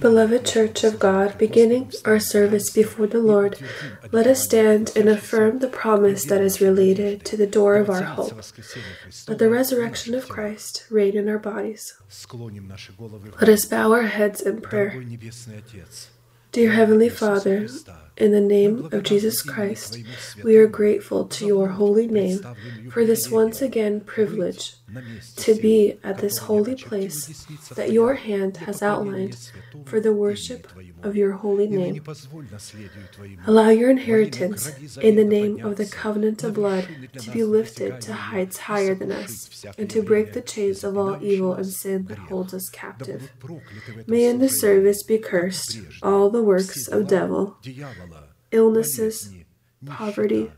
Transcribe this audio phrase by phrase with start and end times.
[0.00, 3.58] Beloved Church of God, beginning our service before the Lord,
[4.12, 8.02] let us stand and affirm the promise that is related to the door of our
[8.02, 8.32] hope.
[9.28, 11.94] Let the resurrection of Christ reign in our bodies.
[13.40, 15.02] Let us bow our heads in prayer.
[16.52, 17.66] Dear Heavenly Father,
[18.16, 19.98] in the name of Jesus Christ,
[20.42, 22.40] we are grateful to your holy name
[22.90, 24.76] for this once again privilege
[25.36, 29.50] to be at this holy place that your hand has outlined
[29.86, 30.68] for the worship
[31.02, 32.02] of your holy name.
[33.46, 36.86] Allow your inheritance in the name of the covenant of blood
[37.18, 41.22] to be lifted to heights higher than us and to break the chains of all
[41.22, 43.32] evil and sin that holds us captive.
[44.06, 47.56] May in the service be cursed all the works of devil,
[48.54, 49.34] illnesses,
[49.84, 50.50] poverty,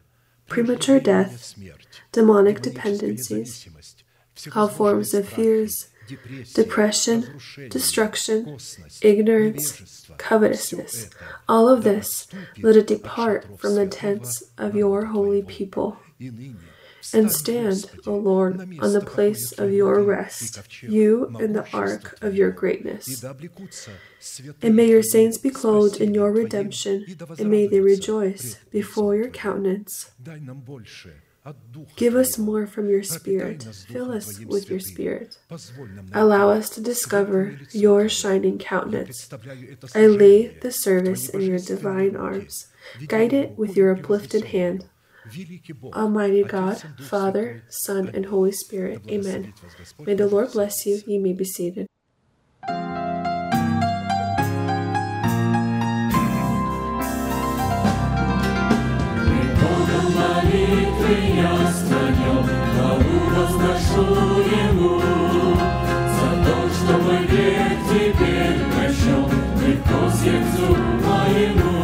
[0.49, 1.55] premature death,
[2.13, 3.69] demonic dependencies,
[4.55, 5.89] all forms of fears,
[6.55, 8.59] depression, destruction,
[9.03, 11.11] ignorance, covetousness.
[11.49, 12.29] All of this,
[12.63, 15.99] let it depart from the tents of your holy people.
[17.15, 22.35] And stand, O Lord, on the place of your rest, you in the ark of
[22.35, 23.25] your greatness.
[24.63, 27.05] And may your saints be clothed in your redemption,
[27.39, 30.11] and may they rejoice before your countenance.
[31.95, 33.63] Give us more from your Spirit.
[33.89, 35.39] Fill us with your Spirit.
[36.13, 39.29] Allow us to discover your shining countenance.
[39.95, 42.67] I lay the service in your divine arms.
[43.07, 44.87] Guide it with your uplifted hand.
[45.94, 49.02] Almighty God, Father, Son, and Holy Spirit.
[49.08, 49.54] Amen.
[50.00, 51.02] May the Lord bless you.
[51.06, 51.88] You may be seated.
[70.24, 71.75] сердцу моему.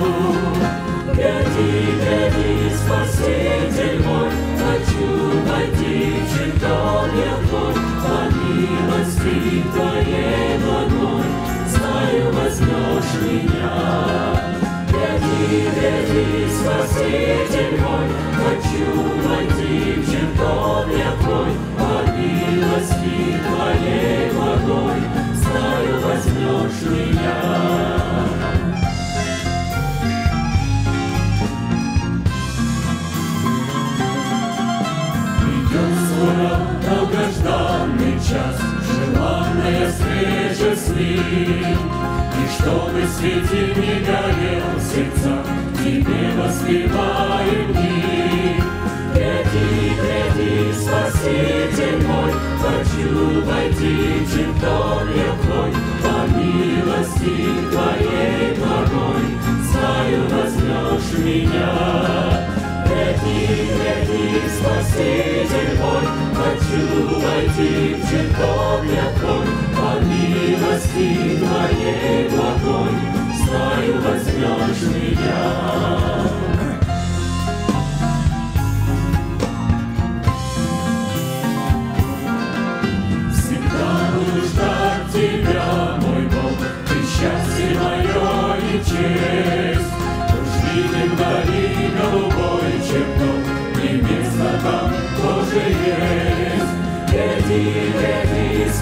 [6.62, 7.74] В чертоге твой,
[9.72, 11.24] Твоей благой,
[11.66, 13.74] знаю, возьмешь меня.
[14.88, 18.06] Гляди, гляди, Спаситель мой,
[18.36, 18.90] хочу
[19.26, 20.10] войти в
[21.78, 23.16] по милости
[23.48, 25.00] Твоей благой,
[25.34, 27.72] знаю, возьмешь меня
[37.42, 41.78] долгожданный час, желанная встреча с ним,
[42.38, 45.46] И чтобы светильник горел в сердцах,
[45.78, 47.21] тебе воспевать.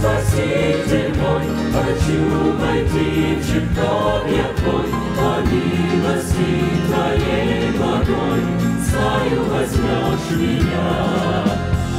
[0.01, 1.43] Спаситель мой,
[1.75, 6.51] хочу войти в чертог я твой, по милости
[6.87, 8.41] Твоей благой,
[8.83, 11.45] знаю, возьмешь меня.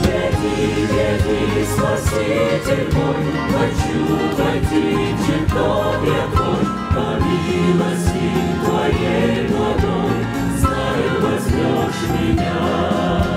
[0.03, 3.21] Веди, веди, Спаситель мой,
[3.51, 4.01] хочу
[4.35, 6.80] войти в чертоге твой,
[7.47, 8.31] милости
[8.65, 10.25] Твоей благой,
[10.57, 13.30] знаю, возьмешь меня.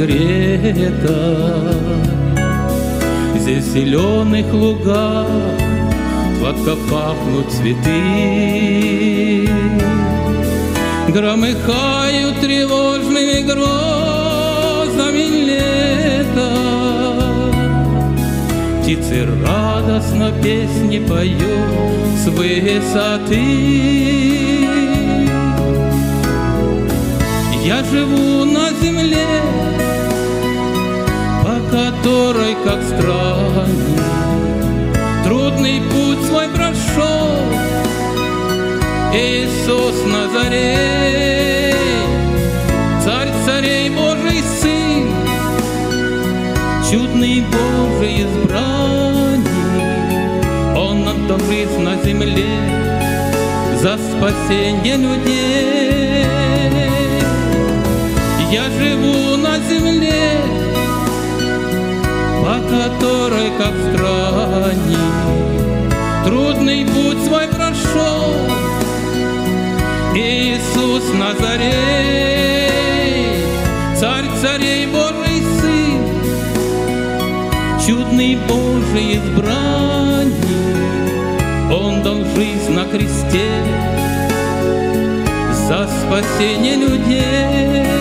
[0.00, 1.74] Согрета.
[3.36, 5.26] Здесь в зеленых лугах
[6.38, 7.88] сладко пахнут цветы.
[11.08, 16.50] Громыхают тревожными грозами лета.
[18.82, 21.40] Птицы радостно песни поют
[22.16, 23.80] с высоты.
[27.62, 29.26] Я живу на земле,
[31.70, 34.02] которой, как странник,
[35.24, 37.44] трудный путь свой прошел
[39.14, 41.74] Иисус Назарей,
[43.04, 45.10] царь царей Божий Сын,
[46.90, 49.46] чудный Божий избранник.
[50.76, 52.46] Он отдал жизнь на земле
[53.80, 55.89] за спасение людей.
[62.50, 64.98] По которой, как странник,
[66.24, 68.34] трудный путь свой прошел.
[70.16, 72.72] Иисус Назарей,
[73.96, 76.02] царь царей Божий Сын,
[77.86, 80.34] чудный Божий избранник,
[81.72, 83.62] Он дал жизнь на кресте
[85.68, 87.99] за спасение людей.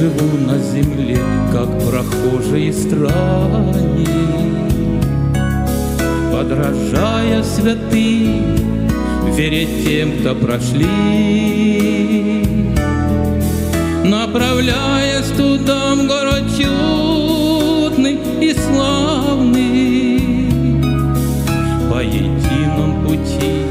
[0.00, 1.18] Живу на земле,
[1.52, 4.08] как прохожий странник,
[6.32, 8.56] Подражая святым,
[9.36, 10.86] вере тем, кто прошли.
[14.04, 20.20] Направляясь туда, в город чудный и славный,
[21.90, 23.66] По едином пути,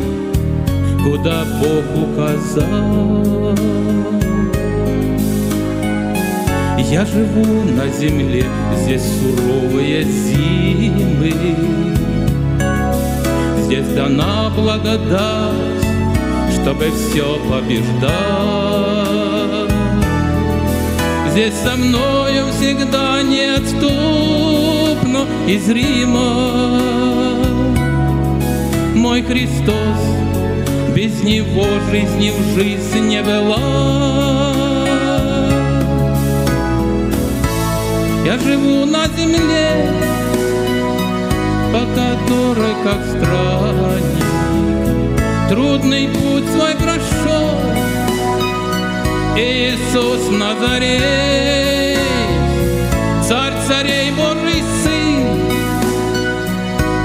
[1.04, 3.40] куда Бог указал.
[6.92, 8.46] Я живу на земле,
[8.82, 11.32] здесь суровые зимы,
[13.64, 15.84] Здесь дана благодать,
[16.56, 18.10] чтобы все побеждать.
[21.32, 26.50] Здесь со мною всегда неотступно и зримо
[28.96, 30.00] Мой Христос,
[30.96, 34.29] без Него жизни в жизнь не была.
[38.30, 39.92] Я живу на земле,
[41.74, 44.24] по которой, как странник,
[45.50, 47.50] трудный путь свой прошел.
[49.36, 51.98] Иисус Назарей,
[53.28, 55.26] царь царей Божий Сын,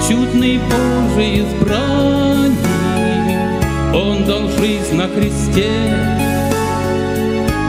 [0.06, 2.58] чудный Божий избранник,
[3.94, 5.70] Он дал жизнь на кресте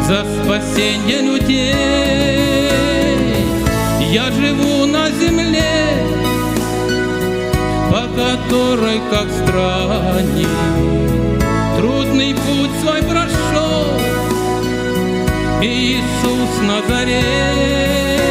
[0.05, 2.44] за спасение людей.
[4.15, 5.91] Я живу на земле,
[7.91, 10.47] по которой, как странник,
[11.77, 13.99] трудный путь свой прошел.
[15.61, 18.21] Иисус Назарей,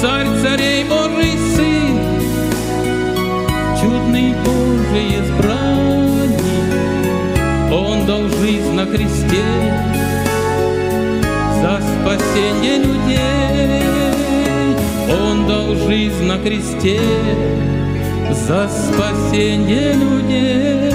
[0.00, 1.98] царь царей Божий Сын,
[3.80, 6.40] чудный Божий избранник,
[7.72, 9.42] Он дал жизнь на кресте
[11.60, 13.91] за спасение людей.
[15.12, 17.00] Он дал жизнь на кресте
[18.30, 20.91] за спасение людей.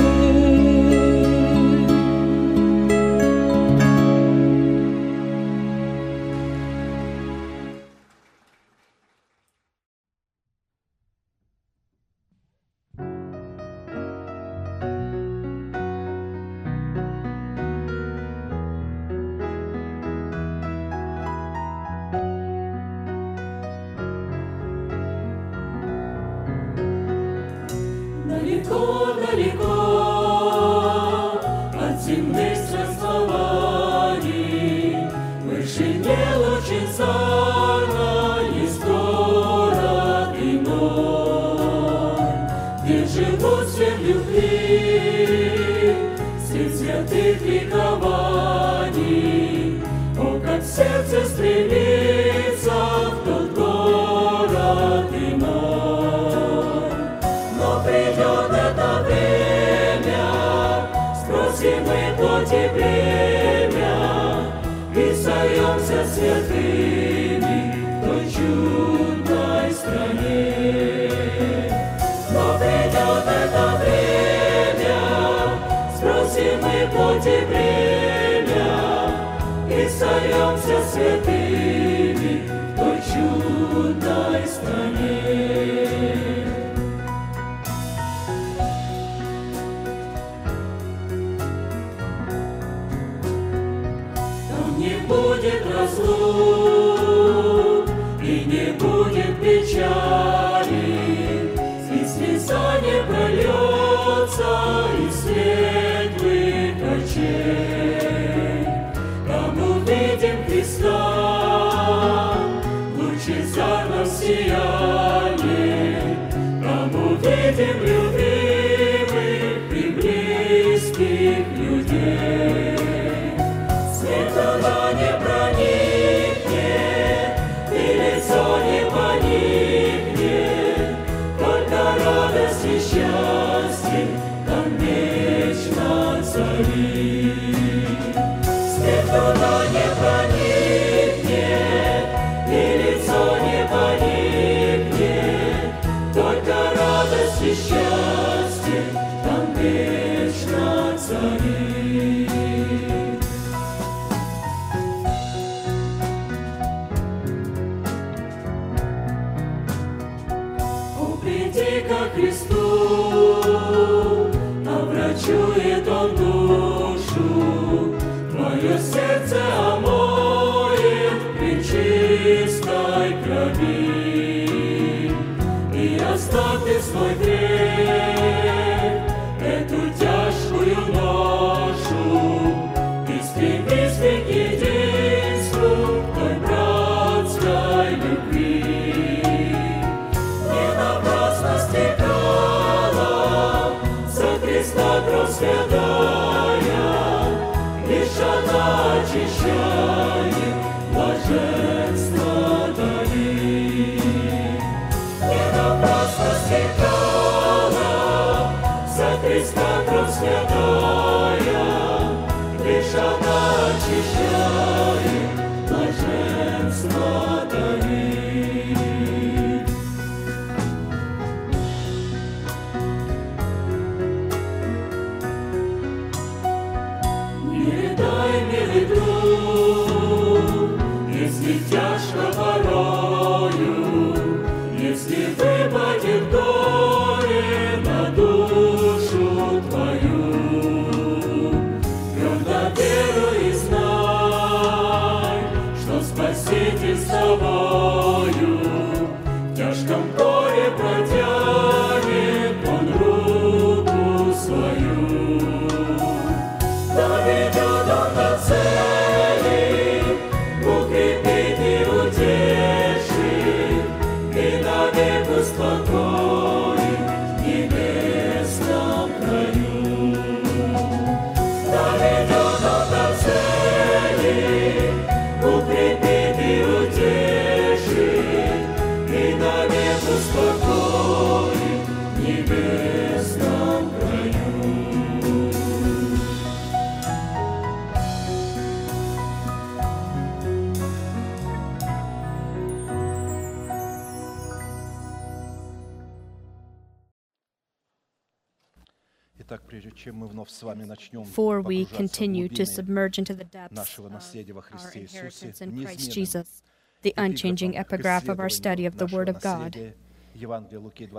[301.26, 306.64] For we continue to submerge into the depths of our inheritance in Christ Jesus.
[307.02, 309.94] The unchanging epigraph of our study of the Word of God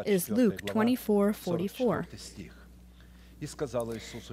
[0.05, 2.07] is Luke 24 44.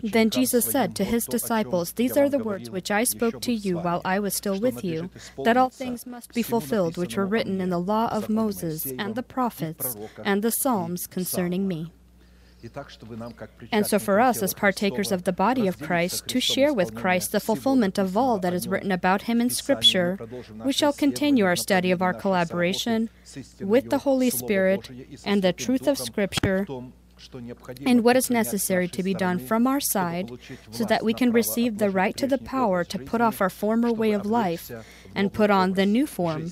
[0.02, 3.78] Then Jesus said to his disciples, These are the words which I spoke to you
[3.78, 5.12] while I was still with you,
[5.44, 9.14] that all things must be fulfilled which were written in the law of Moses and
[9.16, 11.92] the prophets and the Psalms concerning me.
[13.72, 17.32] And so, for us, as partakers of the body of Christ, to share with Christ
[17.32, 20.20] the fulfillment of all that is written about him in Scripture,
[20.64, 23.10] we shall continue our study of our collaboration
[23.60, 24.90] with the Holy Spirit
[25.26, 26.66] and the truth of Scripture
[27.86, 30.32] and what is necessary to be done from our side
[30.72, 33.92] so that we can receive the right to the power to put off our former
[33.92, 34.72] way of life
[35.16, 36.52] and put on the new form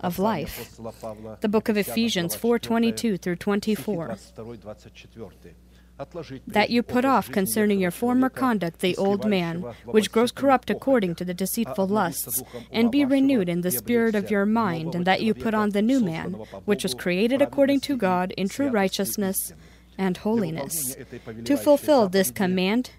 [0.00, 0.76] of life.
[1.40, 4.16] The book of Ephesians 4:22 through 24
[6.46, 11.14] that you put off concerning your former conduct the old man, which grows corrupt according
[11.14, 12.42] to the deceitful lusts,
[12.72, 15.82] and be renewed in the spirit of your mind, and that you put on the
[15.82, 16.32] new man,
[16.64, 19.52] which was created according to God in true righteousness
[20.00, 20.96] and holiness.
[21.44, 22.90] To fulfill this command,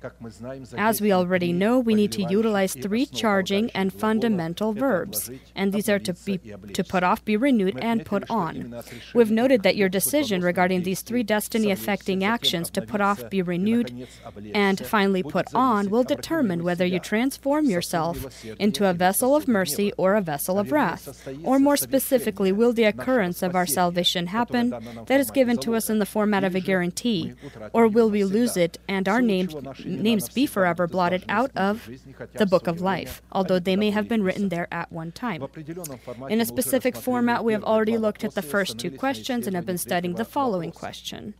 [0.77, 5.89] as we already know, we need to utilize three charging and fundamental verbs, and these
[5.89, 8.83] are to be to put off, be renewed, and put on.
[9.15, 13.41] We've noted that your decision regarding these three destiny affecting actions to put off, be
[13.41, 14.07] renewed,
[14.53, 19.91] and finally put on will determine whether you transform yourself into a vessel of mercy
[19.97, 21.27] or a vessel of wrath.
[21.43, 24.69] Or more specifically, will the occurrence of our salvation happen
[25.07, 26.90] that is given to us in the format of a guarantee?
[27.73, 29.55] Or will we lose it and our names,
[29.85, 31.89] names be forever blotted out of
[32.33, 35.43] the book of life, although they may have been written there at one time?
[36.29, 39.65] In a specific format, we have already looked at the first two questions and have
[39.65, 41.33] been studying the following question.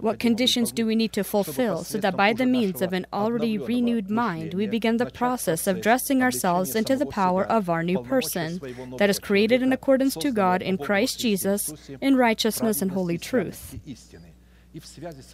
[0.00, 3.58] What conditions do we need to fulfill so that by the means of an already
[3.58, 8.02] renewed mind we begin the process of dressing ourselves into the power of our new
[8.02, 8.60] person
[8.98, 13.78] that is created in accordance to God in Christ Jesus in righteousness and holy truth?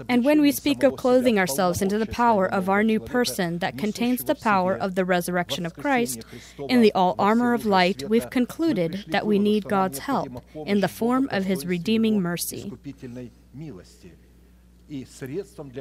[0.08, 3.78] And when we speak of clothing ourselves into the power of our new person that
[3.78, 6.22] contains the power of the resurrection of Christ,
[6.68, 10.88] in the all armor of light, we've concluded that we need God's help in the
[10.88, 12.70] form of His redeeming mercy.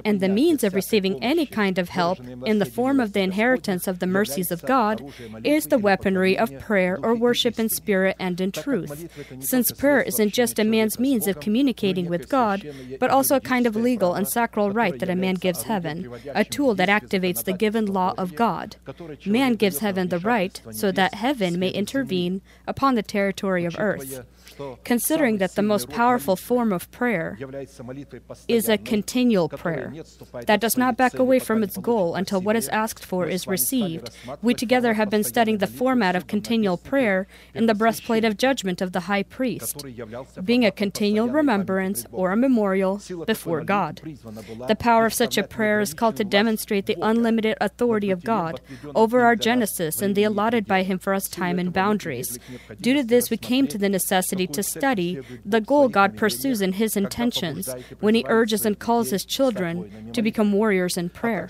[0.06, 3.88] And the means of receiving any kind of help in the form of the inheritance
[3.88, 5.04] of the mercies of God
[5.44, 9.10] is the weaponry of prayer or worship in spirit and in truth.
[9.40, 13.66] Since prayer isn't just a man's means of communicating with God, but also a kind
[13.66, 17.54] of legal and sacral right that a man gives heaven, a tool that activates the
[17.54, 18.76] given law of God.
[19.26, 24.24] Man gives heaven the right so that heaven may intervene upon the territory of earth
[24.84, 27.38] considering that the most powerful form of prayer
[28.48, 29.94] is a continual prayer
[30.46, 34.10] that does not back away from its goal until what is asked for is received.
[34.42, 38.82] We together have been studying the format of continual prayer in the breastplate of judgment
[38.82, 39.86] of the high priest,
[40.44, 44.02] being a continual remembrance or a memorial before God.
[44.68, 48.62] The power of such a prayer is called to demonstrate the unlimited authority of God
[48.96, 52.40] over our Genesis and the allotted by Him for us time and boundaries.
[52.82, 56.74] Due to this, we came to the necessity to study the goal God pursues in
[56.74, 61.50] His intentions when He urges and calls His children to become warriors in prayer,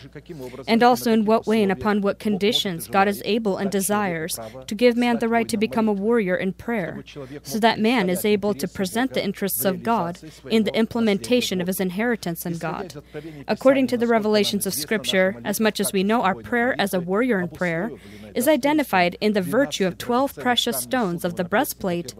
[0.67, 4.75] and also in what way and upon what conditions God is able and desires to
[4.75, 7.03] give man the right to become a warrior in prayer,
[7.43, 11.67] so that man is able to present the interests of God in the implementation of
[11.67, 13.01] his inheritance in God.
[13.47, 16.99] According to the revelations of Scripture, as much as we know our prayer as a
[16.99, 17.91] warrior in prayer
[18.39, 22.15] is identified in the virtue of 12 precious stones of the breastplate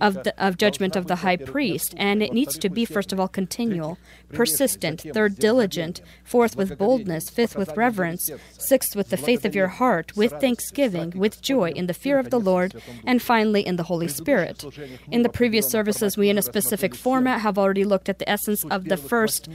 [0.00, 3.20] of the, of judgment of the high priest, and it needs to be first of
[3.20, 3.96] all continual,
[4.32, 9.68] persistent, third diligent, fourth with boldness, fifth with reverence, sixth with the faith of your
[9.68, 13.84] heart, with thanksgiving, with joy in the fear of the Lord, and finally in the
[13.84, 14.64] Holy Spirit.
[15.10, 18.64] In the previous services, we in a specific format have already looked at the essence
[18.64, 19.48] of the first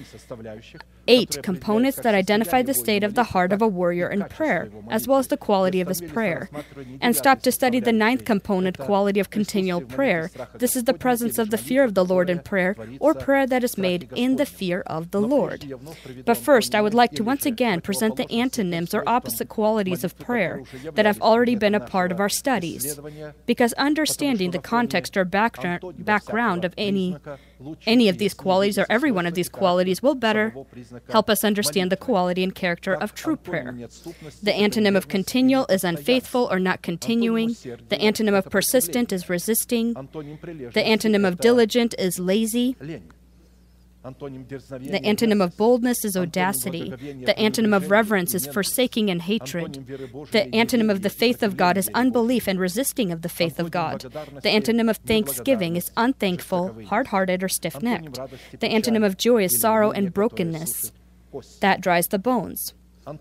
[1.08, 5.08] eight components that identify the state of the heart of a warrior in prayer, as
[5.08, 6.50] well as the quality of his prayer,
[7.00, 10.32] and stop to study the ninth component, quality of continual prayer.
[10.56, 13.64] This is the presence of the fear of the Lord in prayer, or prayer that
[13.64, 15.74] is made in the fear of the Lord.
[16.26, 20.18] But first, I would like to once again present the antonyms or opposite qualities of
[20.18, 23.00] prayer that have already been a part of our studies,
[23.46, 27.18] because understanding the context or background, background of any
[27.86, 30.54] any of these qualities or every one of these qualities will better
[31.10, 33.74] help us understand the quality and character of true prayer.
[34.44, 37.50] The antonym of continual is unfaithful or not continuing.
[37.90, 39.94] The antonym of persistent is resisting.
[39.94, 42.76] The antonym of diligent is lazy.
[44.06, 46.90] The antonym of boldness is audacity.
[46.90, 49.74] The antonym of reverence is forsaking and hatred.
[50.32, 53.72] The antonym of the faith of God is unbelief and resisting of the faith of
[53.72, 54.02] God.
[54.02, 58.20] The antonym of thanksgiving is unthankful, hard hearted, or stiff necked.
[58.60, 60.92] The antonym of joy is sorrow and brokenness.
[61.62, 62.74] That dries the bones.
[63.08, 63.20] And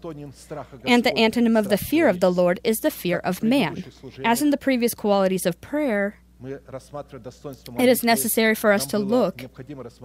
[1.04, 3.84] the antonym of the fear of the Lord is the fear of man.
[4.24, 9.44] As in the previous qualities of prayer, it is necessary for us to look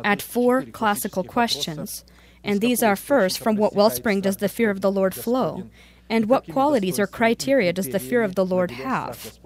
[0.04, 2.04] at four classical questions.
[2.44, 5.70] And these are first, from what wellspring does the fear of the Lord flow?
[6.10, 9.38] And what qualities or criteria does the fear of the Lord have?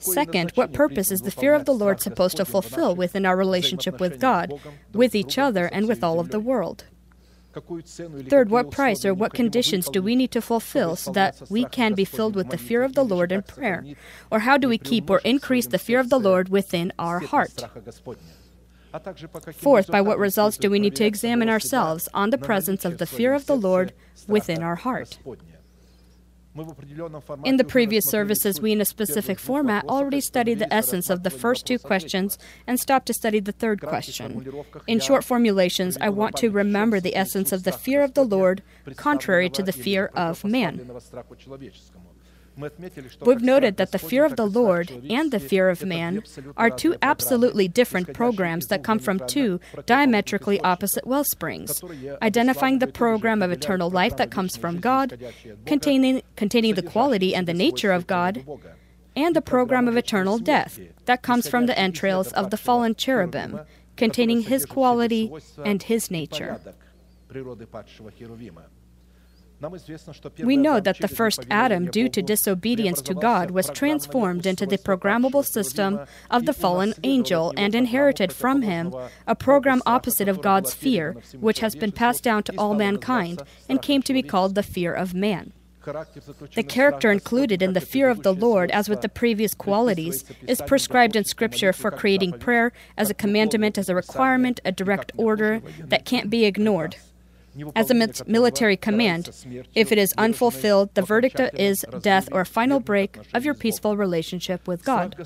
[0.00, 4.00] Second, what purpose is the fear of the Lord supposed to fulfill within our relationship
[4.00, 4.58] with God,
[4.94, 6.84] with each other, and with all of the world?
[8.28, 11.94] Third, what price or what conditions do we need to fulfill so that we can
[11.94, 13.84] be filled with the fear of the Lord in prayer?
[14.30, 17.64] Or how do we keep or increase the fear of the Lord within our heart?
[19.54, 23.06] Fourth, by what results do we need to examine ourselves on the presence of the
[23.06, 23.92] fear of the Lord
[24.28, 25.18] within our heart?
[27.44, 31.30] In the previous services, we, in a specific format, already studied the essence of the
[31.30, 34.52] first two questions and stopped to study the third question.
[34.86, 38.62] In short formulations, I want to remember the essence of the fear of the Lord
[38.96, 40.90] contrary to the fear of man.
[42.56, 46.22] We've noted that the fear of the Lord and the fear of man
[46.56, 51.82] are two absolutely different programs that come from two diametrically opposite well springs,
[52.20, 55.18] identifying the program of eternal life that comes from God,
[55.64, 58.44] containing, containing the quality and the nature of God,
[59.16, 63.60] and the program of eternal death that comes from the entrails of the fallen cherubim,
[63.96, 65.32] containing his quality
[65.64, 66.60] and his nature.
[70.42, 74.78] We know that the first Adam, due to disobedience to God, was transformed into the
[74.78, 78.92] programmable system of the fallen angel and inherited from him
[79.26, 83.80] a program opposite of God's fear, which has been passed down to all mankind and
[83.80, 85.52] came to be called the fear of man.
[86.54, 90.62] The character included in the fear of the Lord, as with the previous qualities, is
[90.62, 95.60] prescribed in Scripture for creating prayer as a commandment, as a requirement, a direct order
[95.80, 96.96] that can't be ignored
[97.74, 97.94] as a
[98.26, 99.30] military command.
[99.74, 103.96] If it is unfulfilled, the verdict is death or a final break of your peaceful
[103.96, 105.16] relationship with God.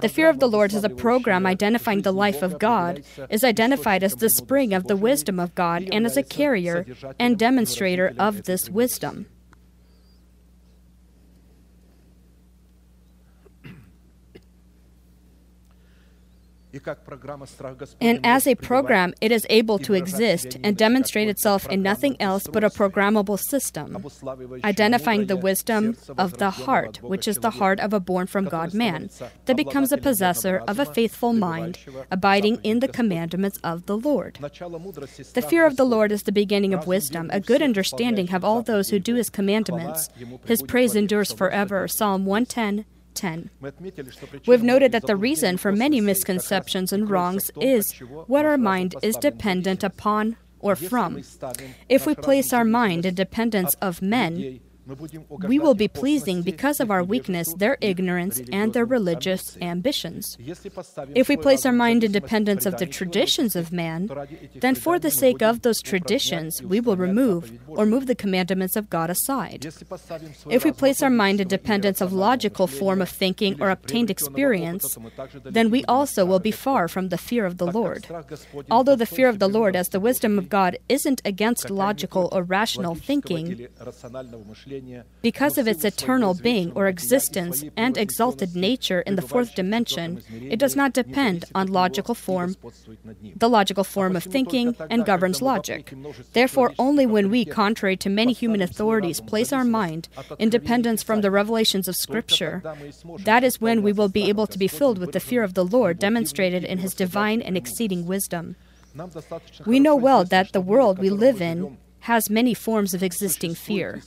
[0.00, 4.02] The fear of the Lord is a program identifying the life of God is identified
[4.02, 6.86] as the spring of the wisdom of God and as a carrier
[7.18, 9.26] and demonstrator of this wisdom.
[18.00, 22.46] And as a program, it is able to exist and demonstrate itself in nothing else
[22.46, 24.04] but a programmable system,
[24.64, 28.74] identifying the wisdom of the heart, which is the heart of a born from God
[28.74, 29.10] man,
[29.46, 31.78] that becomes a possessor of a faithful mind,
[32.10, 34.38] abiding in the commandments of the Lord.
[34.40, 37.30] The fear of the Lord is the beginning of wisdom.
[37.32, 40.08] A good understanding have all those who do his commandments.
[40.46, 41.88] His praise endures forever.
[41.88, 42.84] Psalm 110.
[43.14, 43.50] 10.
[44.46, 47.92] We've noted that the reason for many misconceptions and wrongs is
[48.26, 51.22] what our mind is dependent upon or from.
[51.88, 54.60] If we place our mind in dependence of men,
[55.46, 60.36] we will be pleasing because of our weakness, their ignorance, and their religious ambitions.
[61.14, 64.10] If we place our mind in dependence of the traditions of man,
[64.56, 68.90] then for the sake of those traditions, we will remove or move the commandments of
[68.90, 69.66] God aside.
[70.50, 74.96] If we place our mind in dependence of logical form of thinking or obtained experience,
[75.44, 78.06] then we also will be far from the fear of the Lord.
[78.70, 82.42] Although the fear of the Lord, as the wisdom of God, isn't against logical or
[82.42, 83.68] rational thinking,
[85.22, 90.58] because of its eternal being or existence and exalted nature in the fourth dimension, it
[90.58, 92.56] does not depend on logical form,
[93.36, 95.94] the logical form of thinking, and governs logic.
[96.32, 101.20] Therefore, only when we, contrary to many human authorities, place our mind in dependence from
[101.20, 102.62] the revelations of Scripture,
[103.20, 105.64] that is when we will be able to be filled with the fear of the
[105.64, 108.56] Lord demonstrated in His divine and exceeding wisdom.
[109.66, 114.02] We know well that the world we live in has many forms of existing fear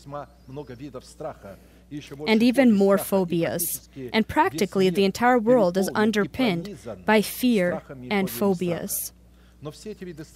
[2.28, 3.90] and even more phobias.
[4.14, 9.12] And practically the entire world is underpinned by fear and phobias.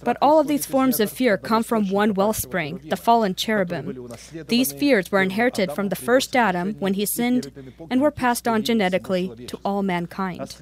[0.04, 4.08] But all of these forms of fear come from one wellspring, the fallen cherubim.
[4.46, 7.50] These fears were inherited from the first Adam when he sinned
[7.90, 10.56] and were passed on genetically to all mankind.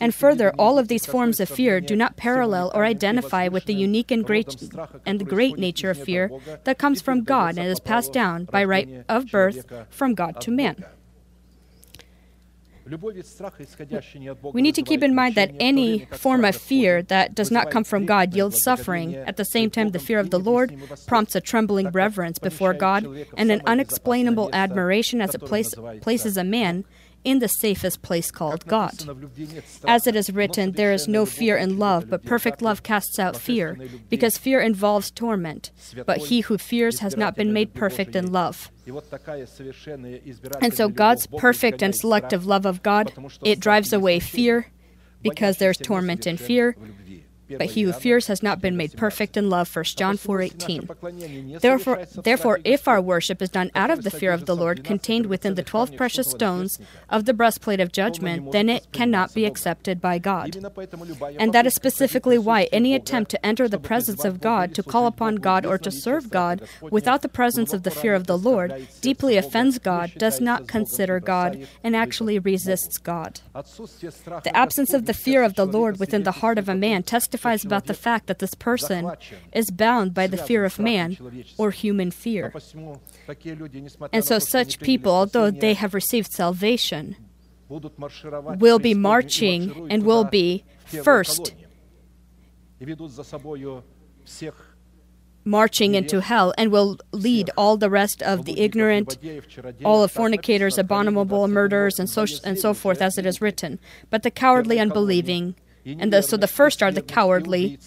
[0.00, 3.74] And further, all of these forms of fear do not parallel or identify with the
[3.74, 4.70] unique and great
[5.04, 6.30] and the great nature of fear
[6.64, 10.50] that comes from God and is passed down by right of birth from God to
[10.50, 10.84] man.
[14.52, 17.84] We need to keep in mind that any form of fear that does not come
[17.84, 19.14] from God yields suffering.
[19.14, 20.74] At the same time, the fear of the Lord
[21.06, 26.44] prompts a trembling reverence before God and an unexplainable admiration as it place, places a
[26.44, 26.84] man
[27.28, 28.94] in the safest place called God.
[29.86, 33.36] As it is written, there is no fear in love, but perfect love casts out
[33.36, 33.76] fear,
[34.08, 35.70] because fear involves torment.
[36.06, 38.70] But he who fears has not been made perfect in love.
[40.62, 43.12] And so God's perfect and selective love of God,
[43.42, 44.68] it drives away fear,
[45.20, 46.76] because there's torment in fear,
[47.56, 52.04] but he who fears has not been made perfect in love 1 john 4.18 therefore,
[52.22, 55.54] therefore if our worship is done out of the fear of the lord contained within
[55.54, 60.18] the 12 precious stones of the breastplate of judgment then it cannot be accepted by
[60.18, 60.56] god.
[61.38, 65.06] And that is specifically why any attempt to enter the presence of god to call
[65.06, 68.86] upon god or to serve god without the presence of the fear of the lord
[69.00, 73.40] deeply offends god does not consider god and actually resists god.
[73.54, 77.37] The absence of the fear of the Lord within the heart of a man testifies
[77.44, 79.10] about the fact that this person
[79.52, 81.16] is bound by the fear of man
[81.56, 82.52] or human fear.
[84.12, 87.16] And so, such people, although they have received salvation,
[87.68, 91.54] will be marching and will be first
[95.44, 99.18] marching into hell and will lead all the rest of the ignorant,
[99.84, 103.78] all of fornicators, abominable murderers, and so, and so forth, as it is written.
[104.10, 105.54] But the cowardly, unbelieving,
[106.00, 107.78] and the, so the first are the cowardly,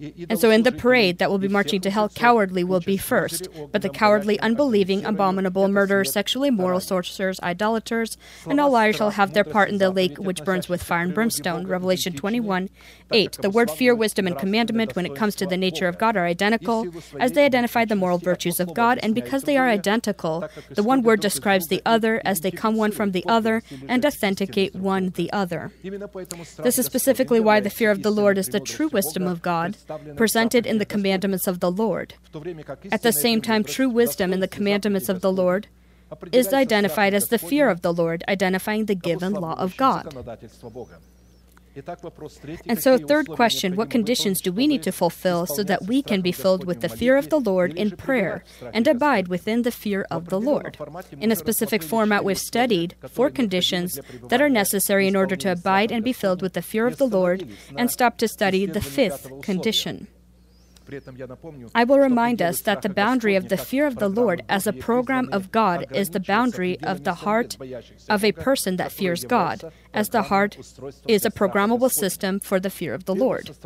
[0.00, 3.48] and so in the parade that will be marching to hell, cowardly will be first,
[3.72, 9.32] but the cowardly, unbelieving, abominable, murderers, sexually immoral, sorcerers, idolaters, and all liars shall have
[9.32, 11.66] their part in the lake which burns with fire and brimstone.
[11.66, 12.68] Revelation 21
[13.12, 13.38] 8.
[13.40, 16.26] The word fear, wisdom, and commandment, when it comes to the nature of God, are
[16.26, 16.86] identical,
[17.20, 21.02] as they identify the moral virtues of God, and because they are identical, the one
[21.02, 25.32] word describes the other as they come one from the other and authenticate one the
[25.32, 25.72] other.
[26.58, 29.76] This is specifically why the fear of the Lord is the true wisdom of God
[30.16, 32.14] presented in the commandments of the Lord.
[32.90, 35.68] At the same time, true wisdom in the commandments of the Lord
[36.32, 40.14] is identified as the fear of the Lord, identifying the given law of God.
[42.66, 46.20] And so, third question what conditions do we need to fulfill so that we can
[46.20, 50.06] be filled with the fear of the Lord in prayer and abide within the fear
[50.10, 50.78] of the Lord?
[51.20, 55.92] In a specific format, we've studied four conditions that are necessary in order to abide
[55.92, 59.30] and be filled with the fear of the Lord, and stop to study the fifth
[59.42, 60.08] condition.
[61.74, 64.72] I will remind us that the boundary of the fear of the Lord as a
[64.72, 67.56] program of God is the boundary of the heart
[68.08, 70.56] of a person that fears God, as the heart
[71.08, 73.56] is a programmable system for the fear of the Lord.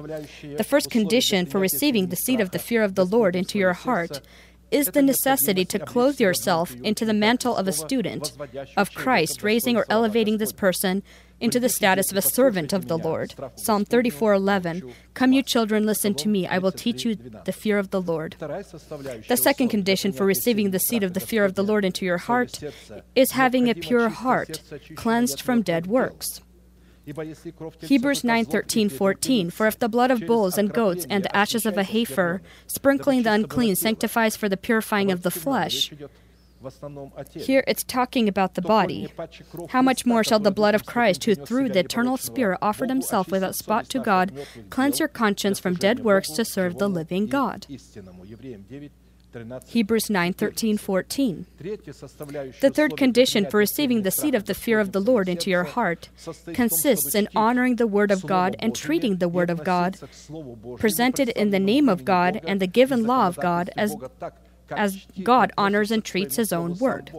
[0.57, 3.75] The first condition for receiving the seed of the fear of the Lord into your
[3.75, 4.21] heart
[4.71, 8.33] is the necessity to clothe yourself into the mantle of a student
[8.77, 11.03] of Christ, raising or elevating this person
[11.41, 13.35] into the status of a servant of the Lord.
[13.57, 17.91] Psalm 34:11 Come you children listen to me I will teach you the fear of
[17.91, 18.37] the Lord.
[18.39, 22.19] The second condition for receiving the seed of the fear of the Lord into your
[22.19, 22.61] heart
[23.15, 24.61] is having a pure heart
[24.95, 26.41] cleansed from dead works.
[27.07, 31.83] Hebrews 9:13-14 For if the blood of bulls and goats and the ashes of a
[31.83, 35.93] heifer sprinkling the unclean sanctifies for the purifying of the flesh
[37.35, 39.09] here it's talking about the body.
[39.71, 43.31] How much more shall the blood of Christ, who through the eternal Spirit offered himself
[43.31, 44.33] without spot to God,
[44.69, 47.67] cleanse your conscience from dead works to serve the living God?
[49.67, 51.47] Hebrews 9 13 14.
[51.59, 55.65] The third condition for receiving the seed of the fear of the Lord into your
[55.65, 56.09] heart
[56.53, 59.99] consists in honoring the Word of God and treating the Word of God,
[60.79, 63.95] presented in the name of God and the given law of God, as
[64.71, 67.13] as God honors and treats His own word.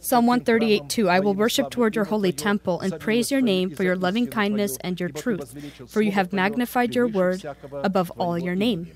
[0.00, 3.82] Psalm 138 2 I will worship toward your holy temple and praise your name for
[3.82, 8.54] your loving kindness and your truth, for you have magnified your word above all your
[8.54, 8.92] name.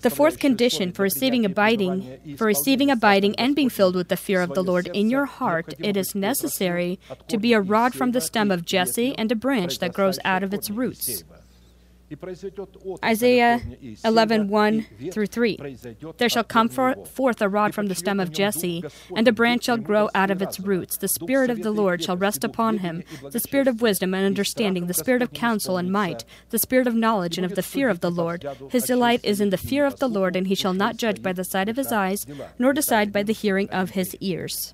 [0.00, 4.40] The fourth condition for receiving abiding, for receiving abiding and being filled with the fear
[4.40, 8.20] of the Lord in your heart, it is necessary to be a rod from the
[8.20, 11.22] stem of Jesse and a branch that grows out of its roots.
[13.04, 13.60] Isaiah
[14.04, 15.76] 11, 1 through 3.
[16.18, 19.76] There shall come forth a rod from the stem of Jesse, and a branch shall
[19.76, 20.96] grow out of its roots.
[20.96, 24.86] The Spirit of the Lord shall rest upon him the Spirit of wisdom and understanding,
[24.86, 28.00] the Spirit of counsel and might, the Spirit of knowledge and of the fear of
[28.00, 28.44] the Lord.
[28.70, 31.32] His delight is in the fear of the Lord, and he shall not judge by
[31.32, 32.26] the sight of his eyes,
[32.58, 34.72] nor decide by the hearing of his ears.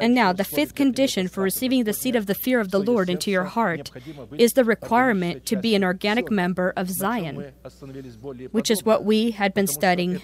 [0.00, 3.10] And now, the fifth condition for receiving the seed of the fear of the Lord
[3.10, 3.90] into your heart
[4.36, 7.52] is the requirement to be an organic member of Zion,
[8.52, 10.20] which is what we had been studying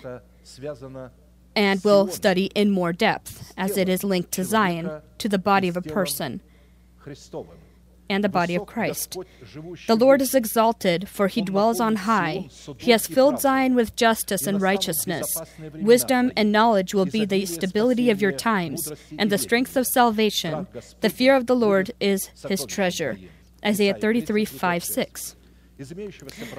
[1.57, 5.69] and will study in more depth, as it is linked to Zion, to the body
[5.69, 6.41] of a person
[8.09, 9.17] and the body of Christ.
[9.87, 12.49] The Lord is exalted, for he dwells on high.
[12.77, 15.37] He has filled Zion with justice and righteousness.
[15.75, 20.67] Wisdom and knowledge will be the stability of your times, and the strength of salvation.
[21.01, 23.19] The fear of the Lord is his treasure.
[23.65, 25.37] Isaiah 33 5 6.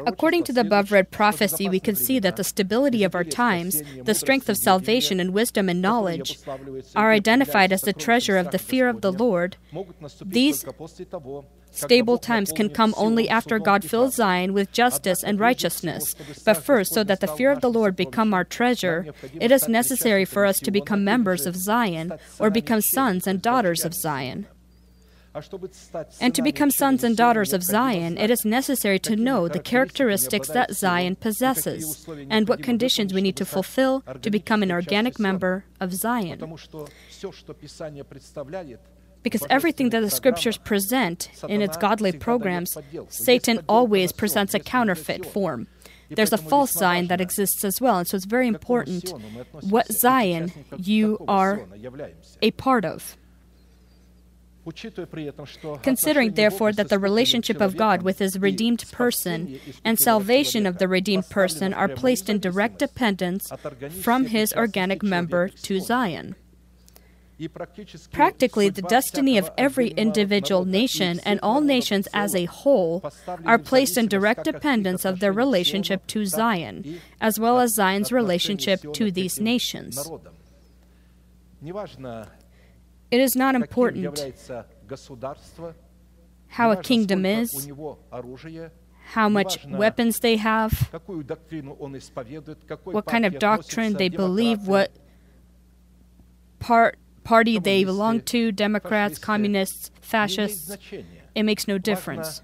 [0.06, 3.82] According to the above read prophecy, we can see that the stability of our times,
[4.04, 6.39] the strength of salvation, and wisdom and knowledge
[6.95, 9.58] are identified as the treasure of the fear of the Lord.
[10.25, 10.65] These
[11.75, 16.15] Stable times can come only after God fills Zion with justice and righteousness.
[16.45, 20.23] But first, so that the fear of the Lord become our treasure, it is necessary
[20.23, 24.47] for us to become members of Zion or become sons and daughters of Zion.
[26.21, 30.48] And to become sons and daughters of Zion, it is necessary to know the characteristics
[30.50, 35.65] that Zion possesses and what conditions we need to fulfill to become an organic member
[35.80, 36.39] of Zion.
[39.24, 42.78] Because everything that the scriptures present in its godly programs,
[43.10, 45.67] Satan always presents a counterfeit form.
[46.12, 49.12] There's a false Zion that exists as well, and so it's very important
[49.62, 51.65] what Zion you are
[52.41, 53.17] a part of.
[55.84, 60.88] Considering, therefore, that the relationship of God with his redeemed person and salvation of the
[60.88, 63.51] redeemed person are placed in direct dependence
[64.01, 66.36] from his organic member to Zion.
[68.12, 73.04] Practically, the destiny of every individual nation and all nations as a whole
[73.45, 78.93] are placed in direct dependence of their relationship to Zion, as well as Zion's relationship
[78.93, 80.10] to these nations.
[83.15, 84.19] It is not important
[86.49, 87.69] how a kingdom is,
[89.06, 90.89] how much weapons they have,
[92.84, 94.91] what kind of doctrine they believe, what
[96.60, 100.75] part, party they belong to Democrats, communists, fascists.
[101.34, 102.41] It makes no difference.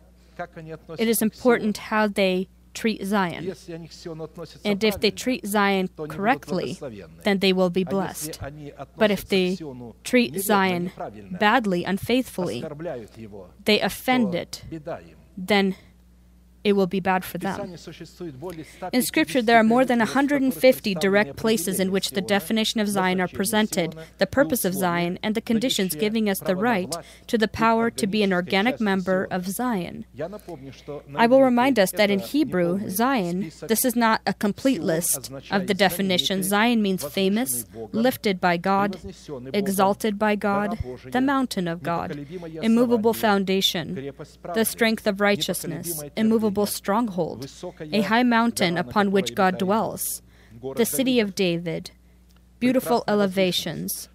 [0.97, 3.53] It is important how they treat Zion.
[4.65, 6.77] And if they treat Zion correctly,
[7.23, 8.39] then they will be blessed.
[8.97, 9.57] But if they
[10.03, 10.91] treat Zion
[11.31, 12.63] badly, unfaithfully,
[13.65, 14.63] they offend it,
[15.37, 15.75] then
[16.63, 17.75] it will be bad for them.
[18.93, 23.19] In Scripture, there are more than 150 direct places in which the definition of Zion
[23.19, 26.95] are presented, the purpose of Zion, and the conditions giving us the right
[27.27, 30.05] to the power to be an organic member of Zion.
[31.15, 35.67] I will remind us that in Hebrew, Zion, this is not a complete list of
[35.67, 36.47] the definitions.
[36.47, 38.99] Zion means famous, lifted by God,
[39.53, 42.27] exalted by God, the mountain of God,
[42.61, 44.13] immovable foundation,
[44.53, 47.49] the strength of righteousness, immovable stronghold,
[47.91, 50.21] a high mountain upon which God dwells,
[50.75, 51.91] the city of David,
[52.59, 54.09] beautiful elevations,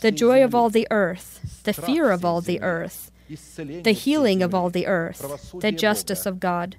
[0.00, 4.54] the joy of all the earth, the fear of all the earth, the healing of
[4.54, 6.76] all the earth, the justice of God,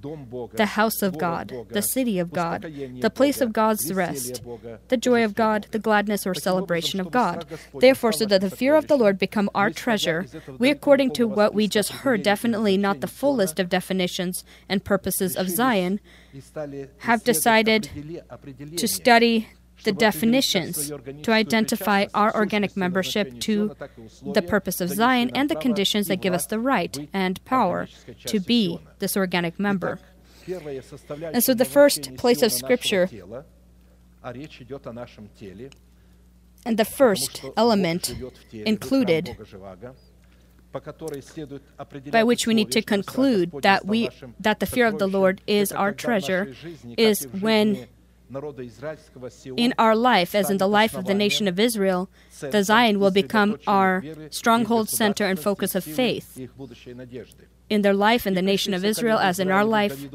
[0.54, 4.44] the house of God, the city of God, the place of God's rest,
[4.90, 7.46] the joy of God, the gladness or celebration of God.
[7.74, 10.26] Therefore, so that the fear of the Lord become our treasure,
[10.58, 14.84] we, according to what we just heard, definitely not the full list of definitions and
[14.84, 16.00] purposes of Zion,
[17.00, 17.90] have decided
[18.78, 19.48] to study
[19.86, 20.92] the definitions
[21.24, 23.76] to identify our organic membership to
[24.34, 27.88] the purpose of Zion and the conditions that give us the right and power
[28.26, 30.00] to be this organic member.
[30.48, 33.10] And so the first place of Scripture
[36.66, 38.16] and the first element
[38.52, 39.38] included
[42.12, 45.72] by which we need to conclude that we that the fear of the Lord is
[45.72, 46.54] our treasure
[46.98, 47.88] is when
[49.58, 52.10] in our life, as in the life of the nation of Israel,
[52.40, 56.40] the Zion will become our stronghold, center, and focus of faith.
[57.68, 60.06] In their life in the nation of Israel, as in our life,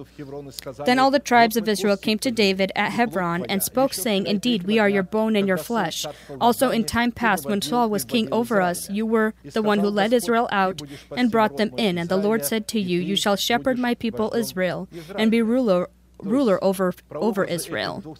[0.86, 4.62] then all the tribes of Israel came to David at Hebron and spoke, saying, Indeed,
[4.64, 6.06] we are your bone and your flesh.
[6.40, 9.88] Also, in time past, when Saul was king over us, you were the one who
[9.88, 10.80] led Israel out
[11.16, 11.98] and brought them in.
[11.98, 15.88] And the Lord said to you, You shall shepherd my people Israel and be ruler
[16.22, 18.16] ruler over, over Israel.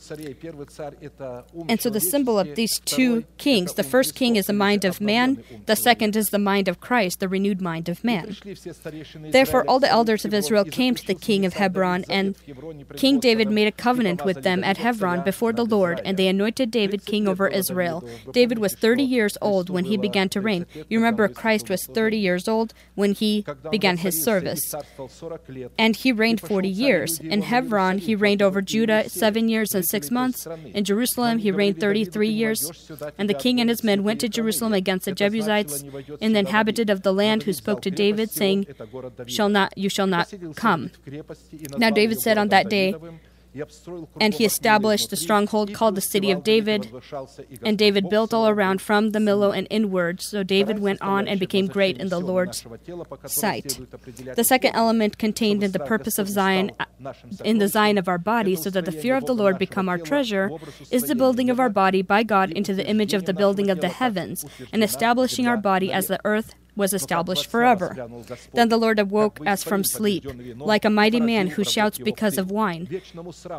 [1.68, 5.00] And so the symbol of these two kings, the first king is the mind of
[5.00, 8.36] man, the second is the mind of Christ, the renewed mind of man.
[9.14, 12.36] Therefore, all the elders of Israel came to the king of Hebron, and
[12.96, 16.70] King David made a covenant with them at Hebron before the Lord, and they anointed
[16.70, 18.06] David king over Israel.
[18.32, 20.66] David was 30 years old when he began to reign.
[20.88, 24.74] You remember, Christ was 30 years old when he began his service.
[25.78, 27.18] And he reigned 40 years.
[27.20, 30.46] In Hebron, he reigned over Judah seven years and six months.
[30.74, 32.90] In Jerusalem, he reigned 33 years.
[33.18, 35.83] And the king and his men went to Jerusalem against the Jebusites
[36.20, 38.66] and the inhabitant of the land who spoke to David, saying,
[39.26, 40.90] shall not, You shall not come.
[41.76, 42.94] Now David said on that day,
[44.21, 46.92] And he established the stronghold called the city of David.
[47.63, 50.21] And David built all around from the Millo and inward.
[50.21, 52.65] So David went on and became great in the Lord's
[53.27, 53.81] sight.
[54.37, 57.13] The second element contained in the purpose of Zion, uh,
[57.44, 59.98] in the Zion of our body, so that the fear of the Lord become our
[59.98, 60.51] treasure,
[60.90, 63.81] is the building of our body by God into the image of the building of
[63.81, 67.96] the heavens, and establishing our body as the earth was established forever.
[68.52, 72.50] Then the Lord awoke as from sleep, like a mighty man who shouts because of
[72.50, 73.00] wine.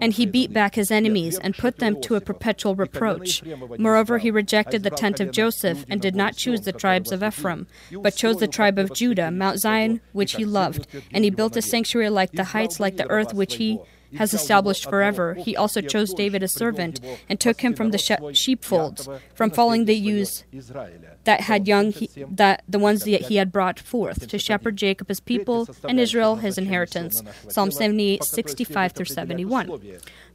[0.01, 3.43] And he beat back his enemies and put them to a perpetual reproach.
[3.78, 7.68] Moreover, he rejected the tent of Joseph and did not choose the tribes of Ephraim,
[7.91, 10.88] but chose the tribe of Judah, Mount Zion, which he loved.
[11.12, 13.80] And he built a sanctuary like the heights, like the earth which he
[14.18, 15.34] has established forever.
[15.36, 16.99] He also chose David as servant
[17.30, 20.43] and took him from the she- sheepfolds, from following the ewes
[21.24, 25.07] that had young, he, that the ones that he had brought forth, to shepherd Jacob
[25.07, 27.22] his people and Israel his inheritance.
[27.47, 29.68] Psalm 78, 65 through 71.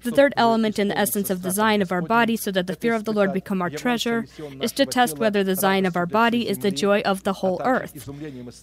[0.02, 2.76] The third element in the essence of the Zion of our body, so that the
[2.76, 4.26] fear of the Lord become our treasure,
[4.60, 7.60] is to test whether the Zion of our body is the joy of the whole
[7.64, 8.08] earth,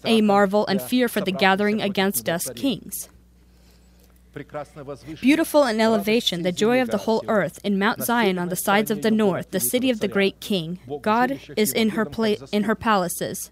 [0.06, 3.10] a marvel and fear for the gathering against us kings.
[5.22, 8.90] Beautiful in elevation, the joy of the whole earth, in Mount Zion on the sides
[8.90, 10.80] of the north, the city of the great king.
[11.02, 13.50] God is in her pla- in her palaces.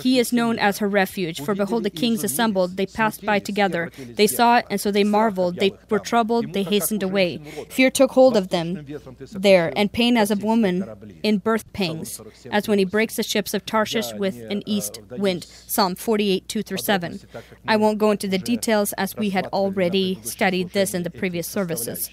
[0.00, 1.40] He is known as her refuge.
[1.40, 3.90] For behold, the kings assembled; they passed by together.
[4.16, 5.56] They saw it, and so they marveled.
[5.56, 7.38] They were troubled; they hastened away.
[7.68, 8.84] Fear took hold of them
[9.32, 10.84] there, and pain as of woman
[11.22, 15.44] in birth pangs, as when he breaks the ships of Tarshish with an east wind.
[15.44, 17.20] Psalm 48, 2 through 7.
[17.68, 21.46] I won't go into the details as we had already studied this in the previous
[21.46, 22.10] services.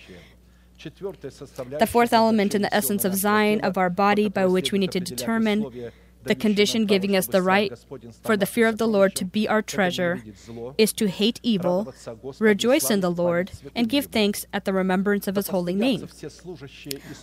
[0.77, 4.91] The fourth element in the essence of Zion of our body by which we need
[4.93, 5.91] to determine
[6.23, 7.71] the condition giving us the right
[8.23, 10.21] for the fear of the Lord to be our treasure
[10.77, 11.93] is to hate evil,
[12.39, 16.07] rejoice in the Lord, and give thanks at the remembrance of his holy name.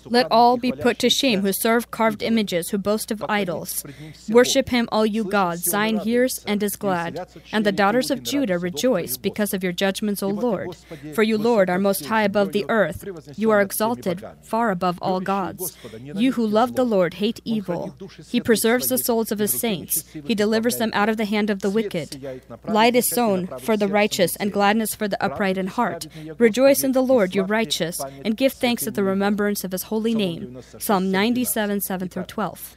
[0.06, 3.84] Let all be put to shame who serve carved images, who boast of idols.
[4.28, 5.64] Worship him, all you gods.
[5.64, 7.28] Zion hears and is glad.
[7.52, 10.76] And the daughters of Judah rejoice because of your judgments, O Lord.
[11.14, 13.04] For you, Lord, are most high above the earth.
[13.36, 15.76] You are exalted far above all gods.
[16.02, 17.96] You who love the Lord hate evil.
[18.28, 20.04] He preserves the souls of his saints.
[20.12, 22.40] He delivers them out of the hand of the wicked.
[22.64, 26.06] Light is sown for the righteous, and gladness for the upright in heart.
[26.38, 30.14] Rejoice in the Lord, you righteous, and give thanks at the remembrance of his holy
[30.14, 30.60] name.
[30.78, 32.76] Psalm 97, 7 through 12.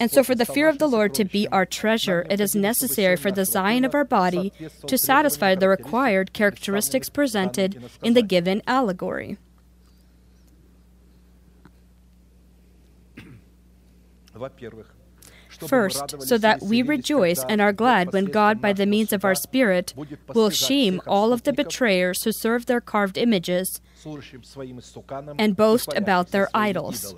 [0.00, 3.16] And so, for the fear of the Lord to be our treasure, it is necessary
[3.16, 4.52] for the Zion of our body
[4.86, 9.38] to satisfy the required characteristics presented in the given allegory.
[15.66, 19.34] First, so that we rejoice and are glad when God, by the means of our
[19.34, 19.94] Spirit,
[20.34, 23.80] will shame all of the betrayers who serve their carved images
[25.38, 27.14] and boast about their idols.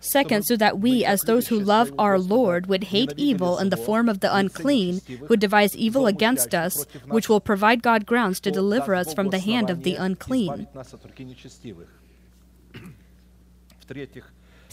[0.00, 3.76] Second, so that we, as those who love our Lord, would hate evil in the
[3.76, 8.50] form of the unclean, who devise evil against us, which will provide God grounds to
[8.52, 10.68] deliver us from the hand of the unclean.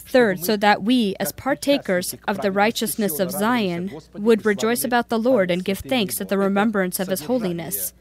[0.06, 5.18] Third, so that we, as partakers of the righteousness of Zion, would rejoice about the
[5.18, 7.92] Lord and give thanks at the remembrance of his holiness.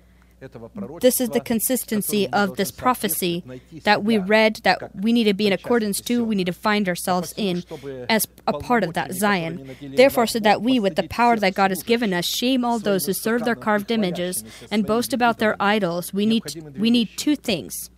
[1.01, 3.43] This is the consistency of this prophecy
[3.83, 6.87] that we read, that we need to be in accordance to, we need to find
[6.87, 7.63] ourselves in
[8.09, 9.75] as a part of that Zion.
[9.81, 13.05] Therefore, so that we, with the power that God has given us, shame all those
[13.05, 16.43] who serve their carved images and boast about their idols, we need,
[16.77, 17.89] we need two things.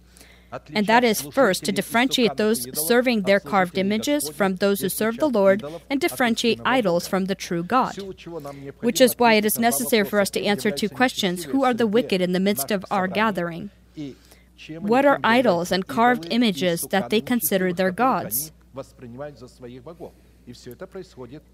[0.74, 5.18] And that is first to differentiate those serving their carved images from those who serve
[5.18, 7.98] the Lord and differentiate idols from the true God.
[8.80, 11.46] Which is why it is necessary for us to answer two questions.
[11.46, 13.72] Who are the wicked in the midst of our gathering?
[14.80, 18.52] What are idols and carved images that they consider their gods?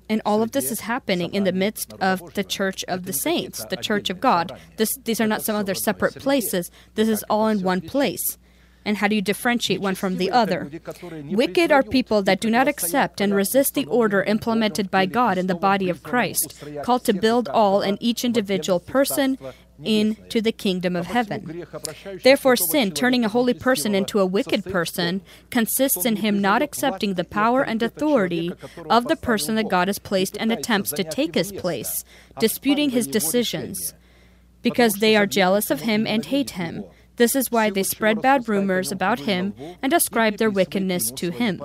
[0.10, 3.66] And all of this is happening in the midst of the church of the saints,
[3.66, 4.58] the church of God.
[4.78, 8.38] This, these are not some other separate places, this is all in one place.
[8.86, 10.70] And how do you differentiate one from the other?
[11.26, 15.48] Wicked are people that do not accept and resist the order implemented by God in
[15.48, 19.38] the body of Christ, called to build all and each individual person
[19.84, 21.66] into the kingdom of heaven.
[22.24, 27.14] Therefore, sin, turning a holy person into a wicked person, consists in him not accepting
[27.14, 28.52] the power and authority
[28.90, 32.04] of the person that God has placed and attempts to take his place,
[32.40, 33.94] disputing his decisions,
[34.62, 36.84] because they are jealous of him and hate him.
[37.18, 41.62] This is why they spread bad rumors about him and ascribe their wickedness to him.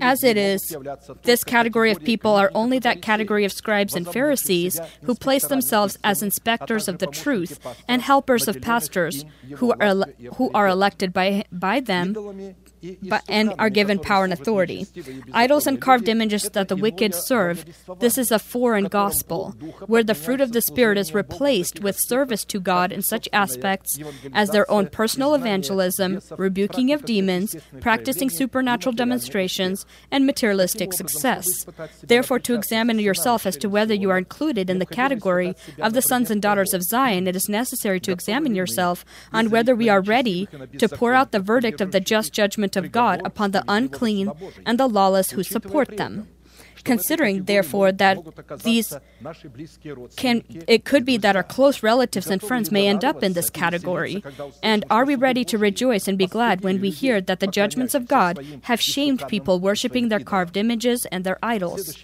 [0.00, 0.76] As it is,
[1.22, 5.98] this category of people are only that category of scribes and Pharisees who place themselves
[6.02, 9.24] as inspectors of the truth and helpers of pastors
[9.56, 12.14] who are, ele- who are elected by, by them
[13.02, 14.86] but, and are given power and authority.
[15.32, 17.64] Idols and carved images that the wicked serve,
[17.98, 19.50] this is a foreign gospel,
[19.86, 23.98] where the fruit of the Spirit is replaced with service to God in such aspects
[24.32, 31.66] as their own personal evangelism, rebuking of demons, practicing supernatural demonstrations, and materialistic success.
[32.02, 36.02] Therefore, to examine yourself as to whether you are included in the category of the
[36.02, 40.00] sons and daughters of Zion, it is necessary to examine yourself on whether we are
[40.00, 44.30] ready to pour out the verdict of the just judgment of God upon the unclean
[44.66, 46.28] and the lawless who support them.
[46.84, 48.18] Considering, therefore, that
[48.62, 48.94] these
[50.16, 53.48] can it could be that our close relatives and friends may end up in this
[53.48, 54.22] category.
[54.62, 57.94] And are we ready to rejoice and be glad when we hear that the judgments
[57.94, 61.96] of God have shamed people worshiping their carved images and their idols?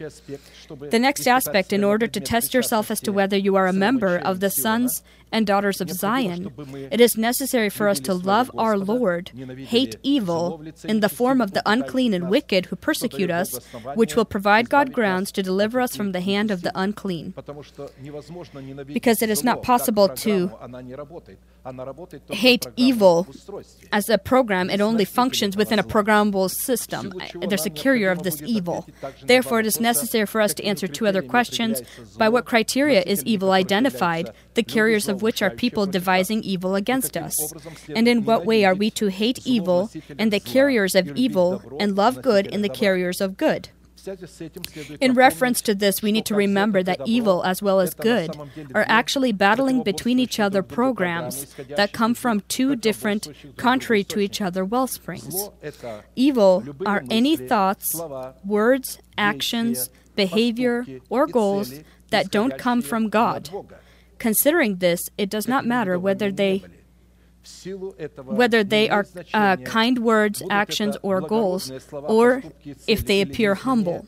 [0.68, 4.16] The next aspect, in order to test yourself as to whether you are a member
[4.16, 5.02] of the sons
[5.32, 6.52] and daughters of Zion,
[6.90, 9.30] it is necessary for us to love our Lord,
[9.66, 13.58] hate evil in the form of the unclean and wicked who persecute us,
[13.94, 17.34] which will provide God grounds to deliver us from the hand of the unclean.
[18.86, 20.52] Because it is not possible to
[22.30, 23.26] hate evil
[23.92, 27.12] as a program, it only functions within a programmable system.
[27.40, 28.86] There's a carrier of this evil.
[29.22, 31.82] Therefore, it is necessary for us to answer two other questions.
[32.16, 37.16] By what criteria is evil identified, the carriers of which are people devising evil against
[37.16, 37.36] us?
[37.96, 41.50] And in what way are we to hate evil and the carriers of evil
[41.80, 43.70] and love good in the carriers of good?
[45.00, 48.36] In reference to this, we need to remember that evil as well as good
[48.74, 54.40] are actually battling between each other programs that come from two different, contrary to each
[54.40, 55.50] other wellsprings.
[56.16, 58.00] Evil are any thoughts,
[58.44, 61.80] words, actions, behavior, or goals
[62.10, 63.50] that don't come from God.
[64.20, 66.62] Considering this, it does not matter whether they
[68.24, 72.42] whether they are uh, kind words, actions, or goals, or
[72.86, 74.06] if they appear humble.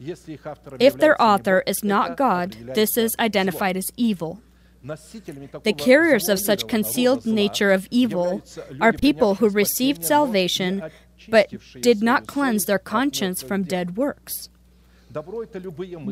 [0.00, 4.42] If their author is not God, this is identified as evil.
[4.82, 8.42] The carriers of such concealed nature of evil
[8.80, 10.90] are people who received salvation
[11.28, 14.48] but did not cleanse their conscience from dead works.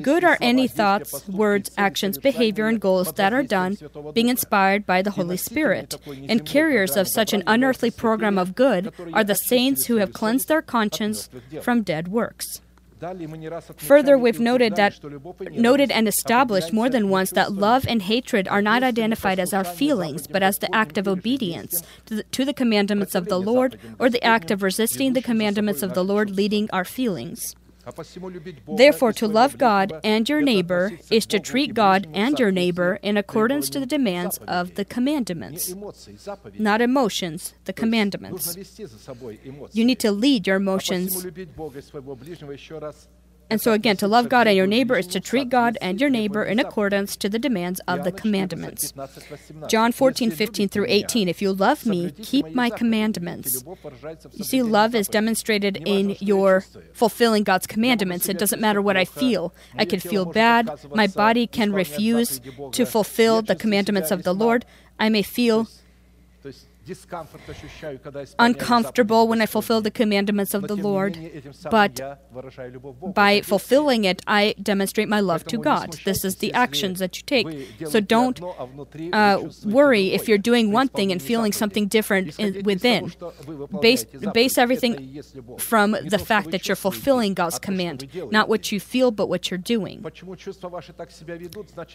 [0.03, 3.79] Good are any thoughts, words, actions, behavior, and goals that are done
[4.13, 5.95] being inspired by the Holy Spirit.
[6.29, 10.49] And carriers of such an unearthly program of good are the saints who have cleansed
[10.49, 11.29] their conscience
[11.63, 12.61] from dead works.
[13.79, 15.01] Further, we've noted that
[15.53, 19.65] noted and established more than once that love and hatred are not identified as our
[19.65, 23.79] feelings, but as the act of obedience to the, to the commandments of the Lord,
[23.99, 27.57] or the act of resisting the commandments of the Lord leading our feelings.
[28.77, 33.17] Therefore, to love God and your neighbor is to treat God and your neighbor in
[33.17, 35.75] accordance to the demands of the commandments,
[36.59, 38.57] not emotions, the commandments.
[39.73, 41.27] You need to lead your emotions.
[43.51, 46.09] And so, again, to love God and your neighbor is to treat God and your
[46.09, 48.93] neighbor in accordance to the demands of the commandments.
[49.69, 51.29] John 14, 15 through 18.
[51.29, 53.65] If you love me, keep my commandments.
[54.33, 58.29] You see, love is demonstrated in your fulfilling God's commandments.
[58.29, 59.53] It doesn't matter what I feel.
[59.77, 60.71] I can feel bad.
[60.95, 62.41] My body can refuse
[62.73, 64.65] to fulfill the commandments of the Lord.
[64.99, 65.67] I may feel
[68.39, 71.19] uncomfortable when I fulfill the commandments of the Lord,
[71.71, 72.01] but
[73.15, 75.99] by fulfilling it, I demonstrate my love to God.
[76.05, 77.47] This is the actions that you take.
[77.87, 78.41] So don't
[79.13, 83.13] uh, worry if you're doing one thing and feeling something different in, within.
[83.81, 85.23] Base, base everything
[85.59, 89.59] from the fact that you're fulfilling God's command, not what you feel, but what you're
[89.59, 90.05] doing.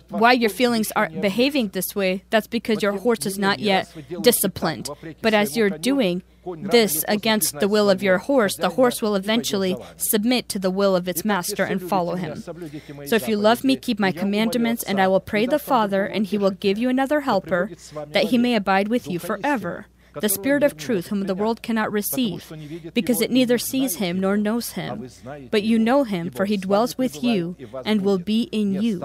[0.10, 3.92] Why your feelings are behaving this way, that's because your horse is not yet
[4.22, 4.85] disciplined.
[5.22, 9.76] But as you're doing this against the will of your horse, the horse will eventually
[9.98, 12.38] submit to the will of its master and follow him.
[12.38, 16.26] So if you love me, keep my commandments, and I will pray the Father, and
[16.26, 17.72] he will give you another helper,
[18.12, 19.88] that he may abide with you forever
[20.22, 22.52] the Spirit of truth, whom the world cannot receive,
[22.94, 25.10] because it neither sees him nor knows him.
[25.52, 27.56] But you know him, for he dwells with you
[27.86, 29.04] and will be in you.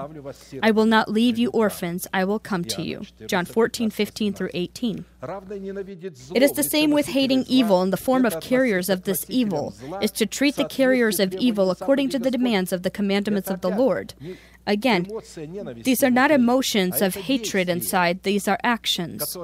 [0.61, 3.01] I will not leave you orphans, I will come to you.
[3.27, 5.05] John 14, 15 through 18.
[5.23, 9.75] It is the same with hating evil in the form of carriers of this evil,
[10.01, 13.61] is to treat the carriers of evil according to the demands of the commandments of
[13.61, 14.13] the Lord.
[14.67, 15.07] Again,
[15.83, 19.35] these are not emotions of hatred inside, these are actions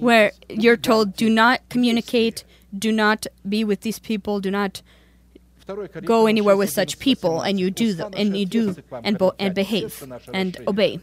[0.00, 2.44] where you're told, do not communicate,
[2.78, 4.82] do not be with these people, do not
[6.06, 10.02] go anywhere with such people, and you do, and you do, and, bo- and behave,
[10.34, 11.00] and obey.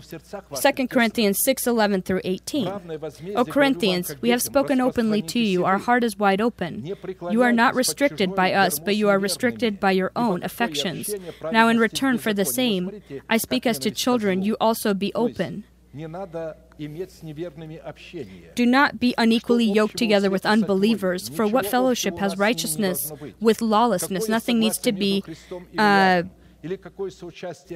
[0.00, 2.68] 2 Corinthians 6 11 through 18.
[3.36, 6.84] O Corinthians, we have spoken openly to you, our heart is wide open.
[7.30, 11.14] You are not restricted by us, but you are restricted by your own affections.
[11.50, 15.64] Now, in return for the same, I speak as to children, you also be open.
[15.94, 16.08] Do
[18.66, 24.28] not be unequally yoked together with unbelievers, for what fellowship has righteousness with lawlessness?
[24.28, 25.22] Nothing needs to be.
[25.76, 26.22] Uh,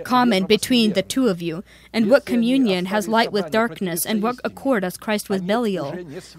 [0.05, 1.62] common between the two of you.
[1.93, 4.07] And what communion has light with darkness?
[4.07, 5.95] And what accord has Christ with Belial?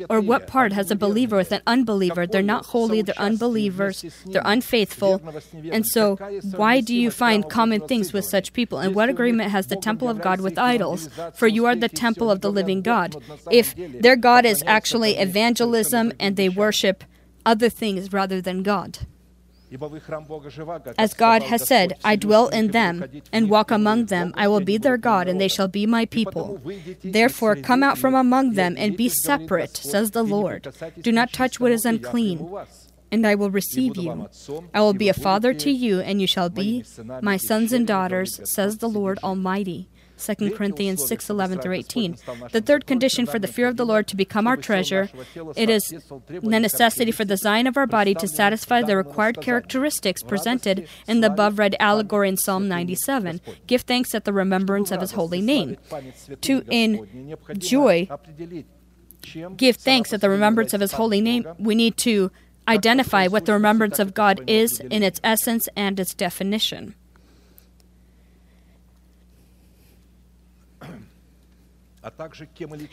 [0.10, 2.26] Or what part has a believer with an unbeliever?
[2.26, 5.22] They're not holy, they're unbelievers, they're unfaithful.
[5.72, 6.16] And so,
[6.56, 8.80] why do you find common things with such people?
[8.80, 11.10] And what agreement has the temple of God with idols?
[11.36, 13.16] For you are the temple of the living God.
[13.52, 17.04] If their God is actually evangelism and they worship
[17.45, 19.00] other things rather than God.
[20.97, 24.34] As God has said, I dwell in them and walk among them.
[24.36, 26.61] I will be their God, and they shall be my people.
[27.03, 30.74] Therefore, come out from among them and be separate, says the Lord.
[31.01, 32.47] Do not touch what is unclean,
[33.11, 34.30] and I will receive you.
[34.74, 36.84] I will be a father to you, and you shall be
[37.22, 39.89] my sons and daughters, says the Lord Almighty.
[40.18, 42.18] 2 Corinthians 6 11 through 18.
[42.51, 45.09] The third condition for the fear of the Lord to become our treasure,
[45.55, 45.93] it is
[46.28, 51.22] the necessity for the Zion of our body to satisfy the required characteristics presented in
[51.22, 53.41] the above read allegory in Psalm 97.
[53.68, 55.78] Give thanks at the remembrance of his holy name.
[56.41, 58.09] To enjoy,
[59.55, 62.32] give thanks at the remembrance of his holy name, we need to
[62.68, 66.95] identify what the remembrance of God is in its essence and its definition.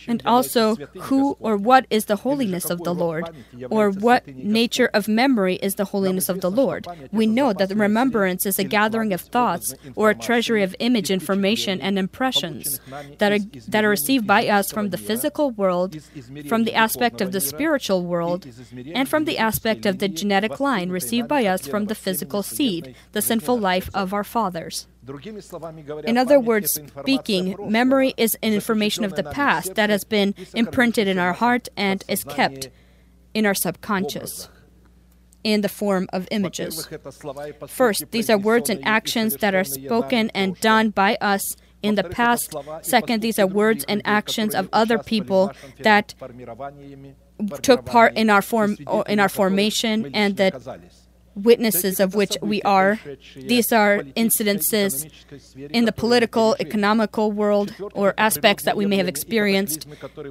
[0.06, 0.76] And also
[1.08, 3.24] who or what is the holiness of the Lord,
[3.70, 6.86] or what nature of memory is the holiness of the Lord.
[7.12, 11.80] We know that remembrance is a gathering of thoughts or a treasury of image information
[11.80, 12.80] and impressions
[13.18, 13.38] that are,
[13.68, 15.96] that are received by us from the physical world,
[16.48, 18.46] from the aspect of the spiritual world,
[18.94, 22.94] and from the aspect of the genetic line received by us from the physical seed,
[23.12, 24.86] the sinful life of our fathers.
[26.06, 31.08] In other words, speaking, memory is an information of the past that has been imprinted
[31.08, 32.68] in our heart and is kept
[33.34, 34.48] in our subconscious
[35.42, 36.88] in the form of images.
[37.68, 42.04] First, these are words and actions that are spoken and done by us in the
[42.04, 42.54] past.
[42.80, 46.14] Second, these are words and actions of other people that
[47.62, 50.54] took part in our form in our formation and that
[51.34, 52.98] witnesses of which we are.
[53.36, 55.10] These are incidences
[55.70, 59.86] in the political, economical world, or aspects that we may have experienced.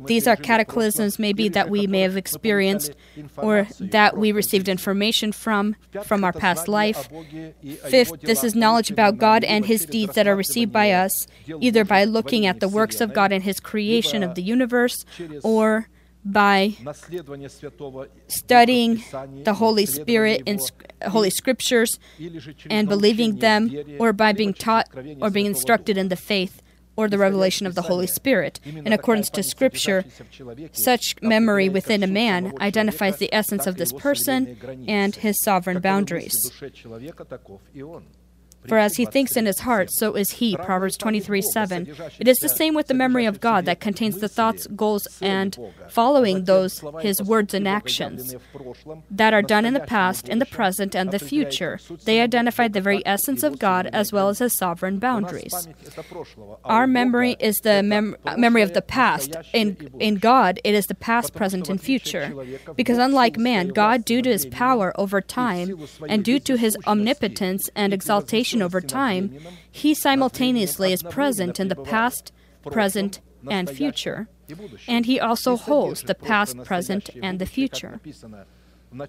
[0.05, 2.93] These are cataclysms, maybe, that we may have experienced,
[3.37, 7.09] or that we received information from, from our past life.
[7.89, 11.27] Fifth, this is knowledge about God and His deeds that are received by us,
[11.59, 15.05] either by looking at the works of God and His creation of the universe,
[15.43, 15.87] or
[16.25, 16.75] by
[18.27, 19.03] studying
[19.43, 20.59] the Holy Spirit in
[21.05, 21.99] Holy Scriptures
[22.69, 24.87] and believing them, or by being taught
[25.21, 26.61] or being instructed in the faith
[26.95, 28.59] or the revelation of the Holy Spirit.
[28.65, 30.05] In accordance to Scripture,
[30.71, 36.51] such memory within a man identifies the essence of this person and his sovereign boundaries.
[38.67, 40.55] For as he thinks in his heart, so is he.
[40.57, 41.87] Proverbs 23 7.
[42.19, 45.57] It is the same with the memory of God that contains the thoughts, goals, and
[45.89, 48.35] following those, his words and actions
[49.11, 51.79] that are done in the past, in the present, and the future.
[52.05, 55.67] They identify the very essence of God as well as his sovereign boundaries.
[56.63, 59.35] Our memory is the mem- memory of the past.
[59.53, 62.33] In, in God, it is the past, present, and future.
[62.75, 67.69] Because unlike man, God, due to his power over time and due to his omnipotence
[67.75, 69.37] and exaltation, over time,
[69.71, 72.31] he simultaneously is present in the past,
[72.65, 74.27] present, and future.
[74.87, 77.99] And he also holds the past, present, and the future.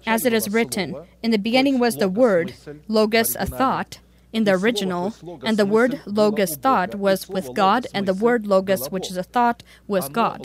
[0.05, 2.53] As it is written, in the beginning was the Word,
[2.87, 3.99] Logos, a thought,
[4.35, 5.15] in the original,
[5.45, 9.23] and the word logos thought was with God, and the word logos, which is a
[9.23, 10.41] thought, was God.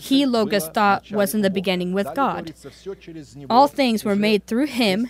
[0.00, 2.52] He, logos thought, was in the beginning with God.
[3.48, 5.08] All things were made through him.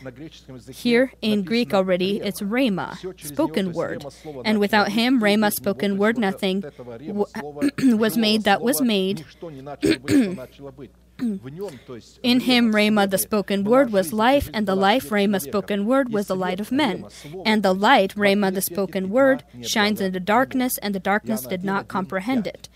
[0.70, 4.04] Here in Greek already, it's rhema, spoken word.
[4.44, 6.62] And without him, rhema, spoken word, nothing
[8.04, 9.24] was made that was made.
[12.22, 16.28] In him, Rhema, the spoken word, was life, and the life, Rhema, spoken word, was
[16.28, 17.06] the light of men.
[17.44, 21.64] And the light, Rhema, the spoken word, shines in the darkness, and the darkness did
[21.64, 22.68] not comprehend it.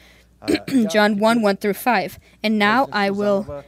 [0.91, 2.19] John 1 1 through 5.
[2.43, 3.65] And now I will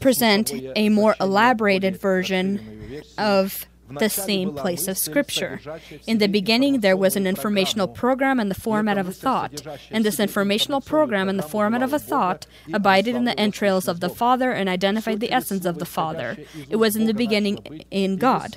[0.00, 5.60] present a more elaborated version of the same place of Scripture.
[6.06, 10.04] In the beginning, there was an informational program in the format of a thought, and
[10.04, 14.08] this informational program in the format of a thought abided in the entrails of the
[14.08, 16.36] Father and identified the essence of the Father.
[16.68, 18.56] It was in the beginning in God.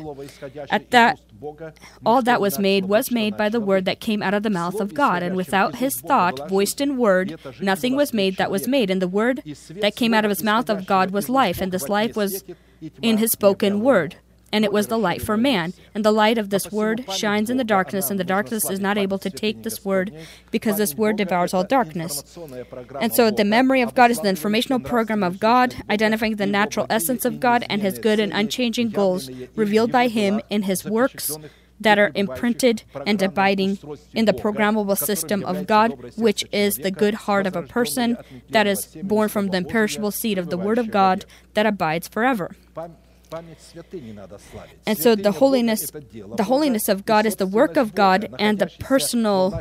[0.69, 1.19] At that
[2.05, 4.80] all that was made was made by the word that came out of the mouth
[4.80, 8.89] of God, and without his thought, voiced in word, nothing was made that was made.
[8.89, 11.89] And the word that came out of his mouth of God was life, and this
[11.89, 12.43] life was
[13.01, 14.15] in his spoken word
[14.51, 15.73] and it was the light for man.
[15.93, 18.97] And the light of this word shines in the darkness, and the darkness is not
[18.97, 20.13] able to take this word
[20.51, 22.37] because this word devours all darkness.
[22.99, 26.85] And so the memory of God is the informational program of God, identifying the natural
[26.89, 31.37] essence of God and his good and unchanging goals revealed by him in his works
[31.79, 33.77] that are imprinted and abiding
[34.13, 38.17] in the programmable system of God, which is the good heart of a person
[38.49, 42.55] that is born from the imperishable seed of the Word of God that abides forever.
[44.86, 48.67] And so the holiness the holiness of God is the work of God and the
[48.80, 49.51] personal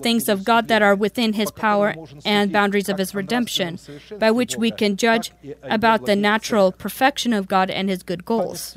[0.00, 1.94] things of God that are within his power
[2.24, 3.78] and boundaries of his redemption
[4.18, 5.32] by which we can judge
[5.62, 8.76] about the natural perfection of God and his good goals.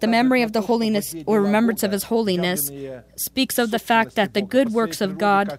[0.00, 2.70] The memory of the holiness or remembrance of his holiness
[3.16, 5.58] speaks of the fact that the good works of God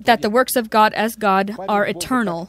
[0.00, 2.48] that the works of God as God are eternal.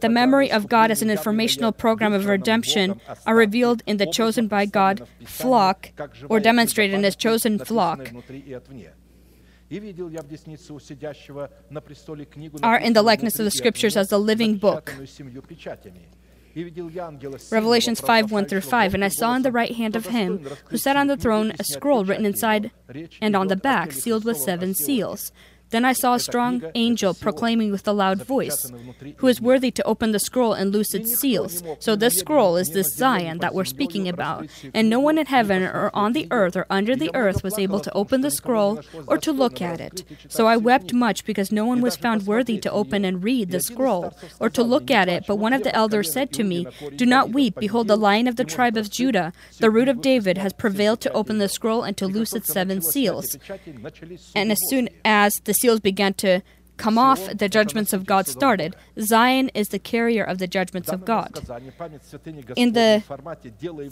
[0.00, 4.48] The memory of God as an informational program of redemption are revealed in the chosen
[4.48, 5.92] by God flock
[6.28, 8.10] or demonstrated in his chosen flock
[12.62, 14.94] are in the likeness of the scriptures as the living book.
[17.52, 18.94] Revelations 5 1 through 5.
[18.94, 20.38] And I saw in the right hand of him
[20.68, 22.70] who sat on the throne a scroll written inside
[23.20, 25.32] and on the back, sealed with seven seals.
[25.70, 28.70] Then I saw a strong angel proclaiming with a loud voice,
[29.18, 31.62] Who is worthy to open the scroll and loose its seals?
[31.80, 35.62] So this scroll is this Zion that we're speaking about, and no one in heaven
[35.62, 39.18] or on the earth or under the earth was able to open the scroll or
[39.18, 40.04] to look at it.
[40.28, 43.60] So I wept much because no one was found worthy to open and read the
[43.60, 45.24] scroll or to look at it.
[45.26, 47.56] But one of the elders said to me, Do not weep.
[47.58, 51.12] Behold, the lion of the tribe of Judah, the root of David, has prevailed to
[51.12, 53.36] open the scroll and to loose its seven seals.
[54.34, 56.42] And as soon as the seals began to
[56.76, 58.76] come off, the judgments of God started.
[59.00, 61.30] Zion is the carrier of the judgments of God.
[62.54, 63.02] In the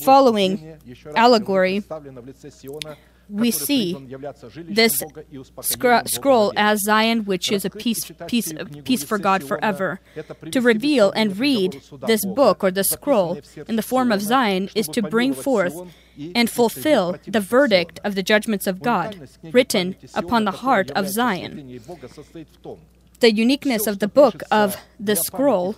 [0.00, 0.52] following
[1.16, 1.82] allegory,
[3.28, 3.84] we see
[4.80, 5.02] this
[5.62, 8.52] scroll as Zion, which is a peace, peace,
[8.84, 10.00] peace for God forever.
[10.52, 14.86] To reveal and read this book or the scroll in the form of Zion is
[14.88, 15.74] to bring forth
[16.34, 21.80] and fulfill the verdict of the judgments of God written upon the heart of Zion.
[23.20, 25.76] The uniqueness of the book of the scroll,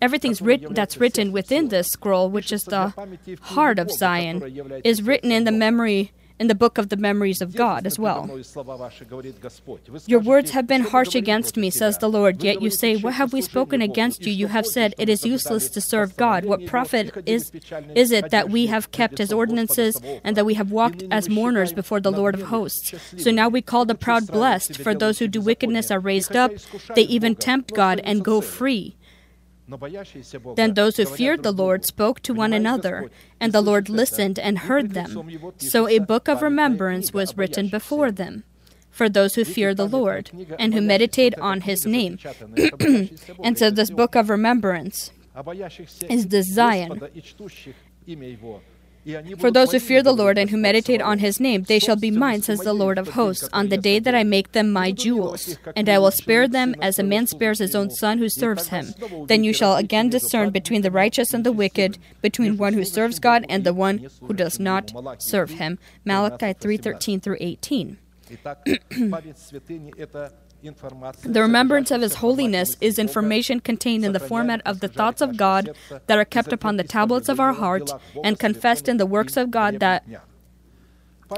[0.00, 0.34] Everything
[0.70, 2.92] that's written within this scroll, which is the
[3.40, 7.54] heart of Zion, is written in the memory in the book of the memories of
[7.54, 8.28] God as well.
[10.06, 13.32] Your words have been harsh against me, says the Lord, yet you say, What have
[13.32, 14.32] we spoken against you?
[14.32, 16.44] You have said, It is useless to serve God.
[16.44, 17.52] What profit is,
[17.94, 21.72] is it that we have kept his ordinances and that we have walked as mourners
[21.72, 22.94] before the Lord of hosts?
[23.16, 26.52] So now we call the proud blessed, for those who do wickedness are raised up,
[26.94, 28.96] they even tempt God and go free.
[30.56, 33.10] Then those who feared the Lord spoke to one another,
[33.40, 35.30] and the Lord listened and heard them.
[35.58, 38.44] So a book of remembrance was written before them
[38.90, 42.18] for those who fear the Lord and who meditate on his name.
[43.42, 45.10] and so this book of remembrance
[46.08, 47.02] is the Zion
[49.38, 52.10] for those who fear the Lord and who meditate on his name, they shall be
[52.10, 55.58] mine, says the Lord of hosts, on the day that I make them my jewels.
[55.76, 58.94] And I will spare them as a man spares his own son who serves him.
[59.26, 63.18] Then you shall again discern between the righteous and the wicked, between one who serves
[63.18, 65.78] God and the one who does not serve him.
[66.04, 67.98] Malachi 3:13 through 18.
[70.64, 75.36] The remembrance of His holiness is information contained in the format of the thoughts of
[75.36, 77.90] God that are kept upon the tablets of our heart
[78.22, 80.04] and confessed in the works of God that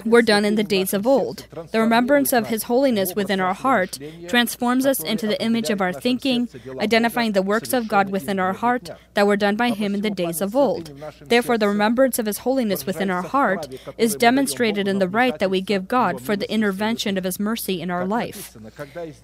[0.04, 1.46] were done in the days of old.
[1.72, 5.92] The remembrance of His holiness within our heart transforms us into the image of our
[5.92, 6.48] thinking,
[6.80, 10.10] identifying the works of God within our heart that were done by Him in the
[10.10, 10.92] days of old.
[11.20, 13.68] Therefore, the remembrance of His holiness within our heart
[13.98, 17.80] is demonstrated in the right that we give God for the intervention of His mercy
[17.80, 18.56] in our life.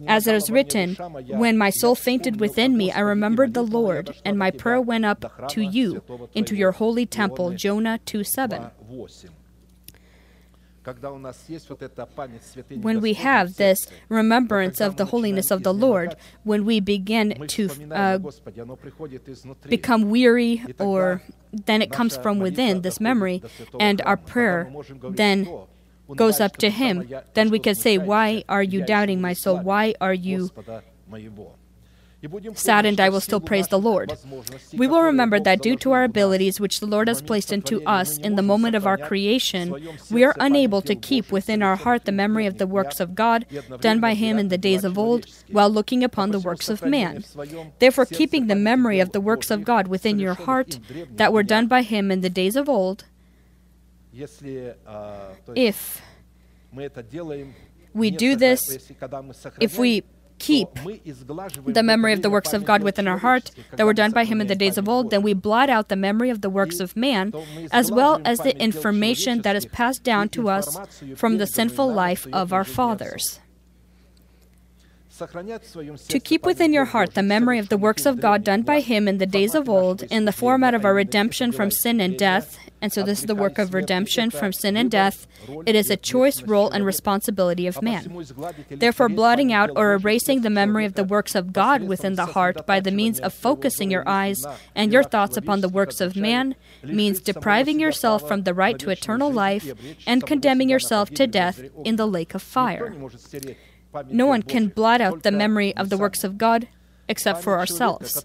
[0.07, 4.39] As it is written, When my soul fainted within me, I remembered the Lord, and
[4.39, 6.03] my prayer went up to you
[6.35, 7.51] into your holy temple.
[7.53, 8.71] Jonah 2 7.
[12.81, 17.71] When we have this remembrance of the holiness of the Lord, when we begin to
[17.93, 18.19] uh,
[19.69, 21.23] become weary, or
[21.53, 23.43] then it comes from within, this memory,
[23.79, 24.73] and our prayer
[25.11, 25.49] then
[26.17, 29.59] goes up to Him, then we can say, Why are you doubting my soul?
[29.59, 30.51] Why are you
[32.55, 34.13] saddened, I will still praise the Lord.
[34.73, 38.17] We will remember that due to our abilities, which the Lord has placed into us
[38.19, 39.75] in the moment of our creation,
[40.11, 43.47] we are unable to keep within our heart the memory of the works of God
[43.81, 47.25] done by Him in the days of old, while looking upon the works of man.
[47.79, 50.79] Therefore, keeping the memory of the works of God within your heart
[51.11, 53.05] that were done by Him in the days of old,
[55.55, 56.03] if
[57.95, 58.91] we do this,
[59.61, 60.05] if we
[60.43, 60.69] keep
[61.79, 64.41] the memory of the works of God within our heart that were done by Him
[64.41, 66.97] in the days of old, then we blot out the memory of the works of
[66.97, 67.33] man,
[67.71, 70.77] as well as the information that is passed down to us
[71.15, 73.39] from the sinful life of our fathers.
[76.09, 79.07] To keep within your heart the memory of the works of God done by Him
[79.07, 82.59] in the days of old, in the format of our redemption from sin and death,
[82.83, 85.27] and so this is the work of redemption from sin and death,
[85.65, 88.27] it is a choice, role, and responsibility of man.
[88.69, 92.67] Therefore, blotting out or erasing the memory of the works of God within the heart
[92.67, 96.57] by the means of focusing your eyes and your thoughts upon the works of man
[96.83, 99.73] means depriving yourself from the right to eternal life
[100.05, 102.93] and condemning yourself to death in the lake of fire.
[104.09, 106.67] No one can blot out the memory of the works of God
[107.13, 108.25] except for ourselves.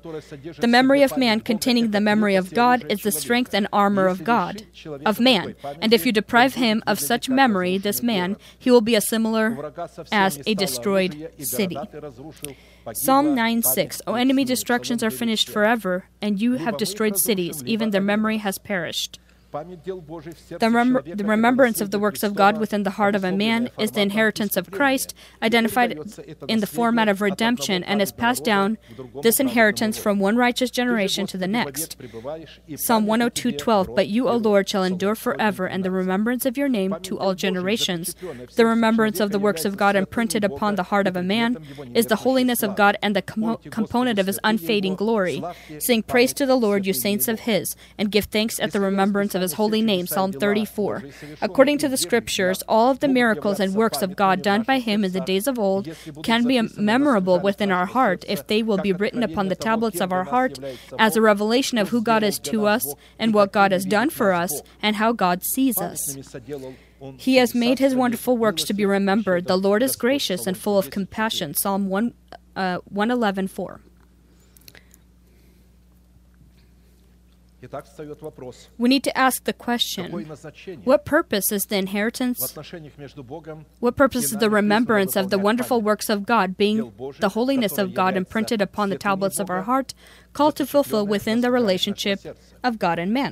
[0.66, 4.24] The memory of man containing the memory of God is the strength and armor of
[4.24, 4.64] God,
[5.06, 5.56] of man.
[5.82, 9.48] And if you deprive him of such memory, this man, he will be as similar
[10.12, 11.78] as a destroyed city.
[12.94, 17.92] Psalm 9 6 O enemy destructions are finished forever, and you have destroyed cities, even
[17.92, 19.20] their memory has perished.
[20.60, 23.70] The, rem- the, remembrance of the works of God within the heart of a man
[23.78, 25.98] is the inheritance of Christ, identified
[26.48, 28.78] in the format of redemption, and is passed down
[29.22, 31.98] this inheritance from one righteous generation to the next.
[32.76, 36.96] Psalm 102:12 But you, O Lord, shall endure forever, and the remembrance of your name
[37.04, 38.16] to all generations.
[38.56, 41.58] The remembrance of the works of God imprinted upon the heart of a man
[41.94, 45.44] is the holiness of God and the com- component of his unfading glory.
[45.80, 49.36] Sing praise to the Lord, you saints of his, and give thanks at the remembrance
[49.36, 51.04] of his holy name, Psalm 34.
[51.42, 55.04] According to the scriptures, all of the miracles and works of God done by him
[55.04, 55.90] in the days of old
[56.24, 60.12] can be memorable within our heart if they will be written upon the tablets of
[60.12, 60.60] our heart
[61.00, 62.86] as a revelation of who God is to us
[63.20, 66.18] and what God has done for us and how God sees us.
[67.18, 69.46] He has made his wonderful works to be remembered.
[69.46, 71.54] The Lord is gracious and full of compassion.
[71.54, 72.14] Psalm 1,
[72.56, 73.82] uh, 111 4.
[78.78, 80.12] We need to ask the question
[80.84, 82.40] what purpose is the inheritance?
[83.80, 87.94] What purpose is the remembrance of the wonderful works of God, being the holiness of
[87.94, 89.94] God imprinted upon the tablets of our heart,
[90.38, 92.20] called to fulfill within the relationship
[92.64, 93.32] of God and man?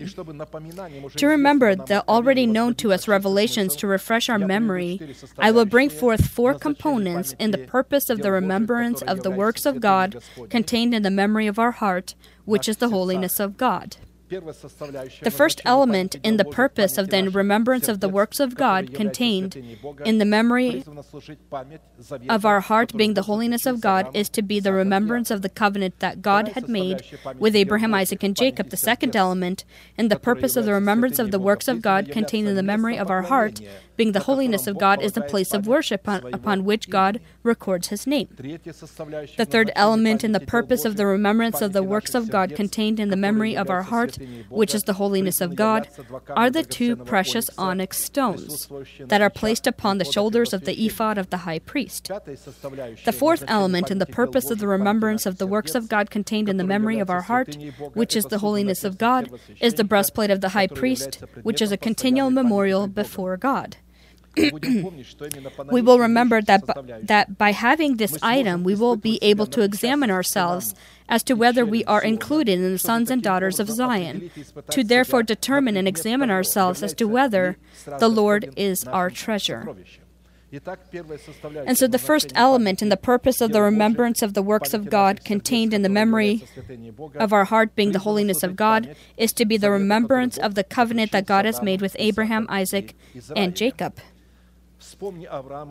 [1.22, 4.94] To remember the already known to us revelations to refresh our memory,
[5.38, 9.66] I will bring forth four components in the purpose of the remembrance of the works
[9.68, 10.10] of God
[10.50, 13.98] contained in the memory of our heart, which is the holiness of God.
[14.28, 19.56] The first element in the purpose of the remembrance of the works of God contained
[20.04, 20.84] in the memory
[22.30, 25.50] of our heart being the holiness of God is to be the remembrance of the
[25.50, 27.04] covenant that God had made
[27.38, 28.70] with Abraham, Isaac, and Jacob.
[28.70, 29.64] The second element
[29.98, 32.98] in the purpose of the remembrance of the works of God contained in the memory
[32.98, 33.62] of our heart
[33.98, 37.88] being the holiness of God is the place of worship upon, upon which God records
[37.88, 38.28] his name.
[38.38, 43.00] The third element in the purpose of the remembrance of the works of God contained
[43.00, 44.18] in the memory of our heart,
[44.50, 45.88] which is the holiness of God,
[46.30, 48.68] are the two precious onyx stones
[49.00, 52.12] that are placed upon the shoulders of the ephod of the high priest.
[53.06, 56.50] The fourth element in the purpose of the remembrance of the works of God contained
[56.50, 57.58] in the memory of our heart,
[57.94, 59.30] which is the holiness of God,
[59.62, 63.78] is the breastplate of the high priest, which is a continual memorial before God.
[64.38, 66.74] We will remember that, b-
[67.04, 70.76] that by having this item, we will be able to examine ourselves
[71.08, 74.32] as to whether we are included in the sons and daughters of Zion,
[74.72, 77.58] to therefore determine and examine ourselves as to whether
[78.00, 79.68] the Lord is our treasure.
[81.68, 84.90] And so, the first element in the purpose of the remembrance of the works of
[84.90, 86.44] God contained in the memory
[87.16, 90.64] of our heart being the holiness of God is to be the remembrance of the
[90.64, 92.96] covenant that God has made with Abraham, Isaac,
[93.36, 93.98] and Jacob.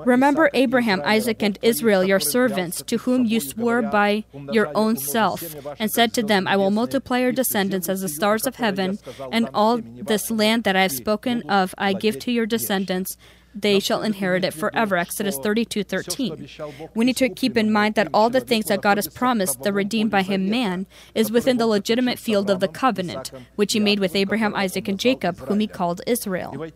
[0.04, 5.42] Remember Abraham, Isaac, and Israel, your servants, to whom you swore by your own self,
[5.78, 8.98] and said to them, I will multiply your descendants as the stars of heaven,
[9.30, 13.16] and all this land that I have spoken of I give to your descendants,
[13.54, 14.96] they shall inherit it forever.
[14.96, 16.48] Exodus 32 13.
[16.94, 19.72] We need to keep in mind that all the things that God has promised the
[19.72, 24.00] redeemed by Him man is within the legitimate field of the covenant, which He made
[24.00, 26.66] with Abraham, Isaac, and Jacob, whom He called Israel.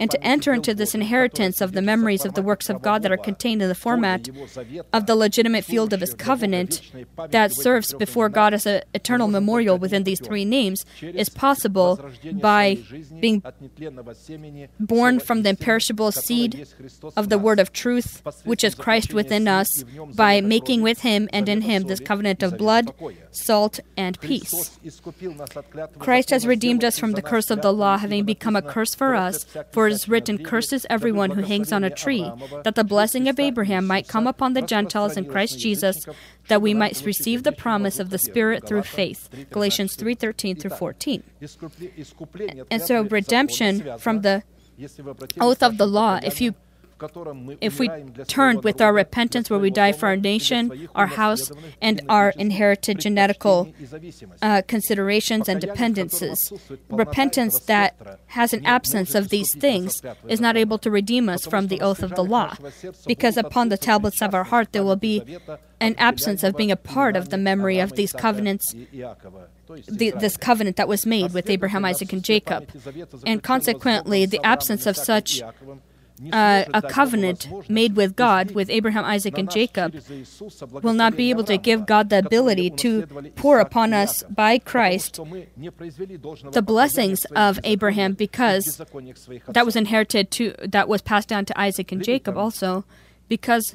[0.00, 3.12] And to enter into this inheritance of the memories of the works of God that
[3.12, 4.28] are contained in the format
[4.92, 6.82] of the legitimate field of His covenant
[7.30, 12.78] that serves before God as an eternal memorial within these three names is possible by
[13.20, 13.42] being
[14.78, 16.66] born from the imperishable seed
[17.16, 19.84] of the word of truth, which is Christ within us,
[20.14, 22.94] by making with him and in him this covenant of blood,
[23.30, 24.78] salt, and peace.
[25.98, 29.14] Christ has redeemed us from the curse of the law, having become a curse for
[29.14, 32.30] us, for it is written, Curses everyone who hangs on a tree,
[32.64, 36.06] that the blessing of Abraham might come upon the Gentiles in Christ Jesus,
[36.48, 39.28] that we might receive the promise of the Spirit through faith.
[39.50, 41.22] Galatians 3:13 through 14.
[42.70, 44.42] And so redemption from the
[45.40, 46.54] oath of the law, if you
[47.62, 47.88] if we
[48.26, 51.50] turned with our repentance where we die for our nation, our house,
[51.80, 53.72] and our inherited genetical
[54.42, 56.52] uh, considerations and dependencies,
[56.90, 61.68] repentance that has an absence of these things is not able to redeem us from
[61.68, 62.54] the oath of the law,
[63.06, 65.38] because upon the tablets of our heart there will be
[65.80, 68.74] an absence of being a part of the memory of these covenants
[69.88, 72.68] the, this covenant that was made with Abraham, Isaac, and Jacob.
[73.26, 75.42] And consequently, the absence of such
[76.32, 79.94] uh, a covenant made with God, with Abraham, Isaac, and Jacob,
[80.82, 83.06] will not be able to give God the ability to
[83.36, 85.20] pour upon us by Christ
[86.52, 88.82] the blessings of Abraham because
[89.48, 92.84] that was inherited to, that was passed down to Isaac and Jacob also,
[93.28, 93.74] because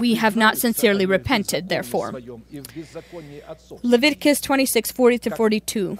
[0.00, 2.12] we have not sincerely repented, therefore.
[3.82, 5.98] Leviticus 26 40 to 42.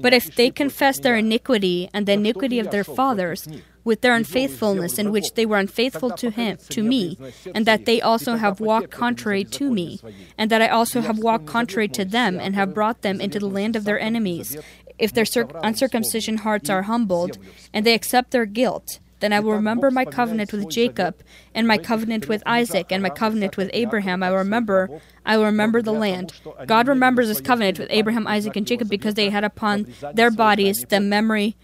[0.00, 3.48] But if they confess their iniquity and the iniquity of their fathers,
[3.84, 7.16] with their unfaithfulness in which they were unfaithful to him to me
[7.54, 9.98] and that they also have walked contrary to me
[10.36, 13.48] and that I also have walked contrary to them and have brought them into the
[13.48, 14.58] land of their enemies.
[14.98, 15.24] if their
[15.62, 17.38] uncircumcision hearts are humbled
[17.72, 21.22] and they accept their guilt then I will remember my covenant with Jacob,
[21.54, 24.22] and my covenant with Isaac, and my covenant with Abraham.
[24.22, 26.32] I will remember, I will remember the land.
[26.66, 30.84] God remembers his covenant with Abraham, Isaac, and Jacob because they had upon their bodies
[30.88, 31.56] the memory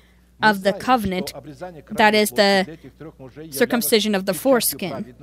[0.43, 1.32] of the covenant,
[1.91, 2.78] that is the
[3.51, 5.14] circumcision of the foreskin.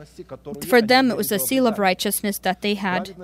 [0.67, 3.15] For them, it was a seal of righteousness that they had.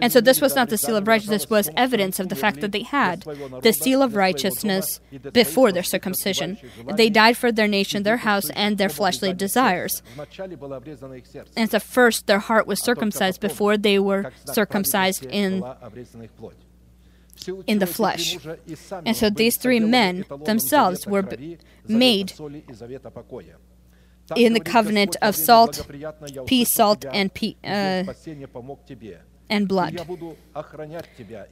[0.00, 2.60] And so this was not the seal of righteousness, this was evidence of the fact
[2.60, 3.22] that they had
[3.62, 5.00] the seal of righteousness
[5.32, 6.58] before their circumcision.
[6.94, 10.02] They died for their nation, their house, and their fleshly desires.
[11.56, 15.62] And so first, their heart was circumcised before they were circumcised in
[17.66, 18.38] in the flesh.
[19.04, 21.28] And so these three men themselves were
[21.86, 22.32] made
[24.36, 25.86] in the covenant of salt,
[26.46, 28.04] peace, salt, and pe- uh,
[29.50, 30.00] and blood.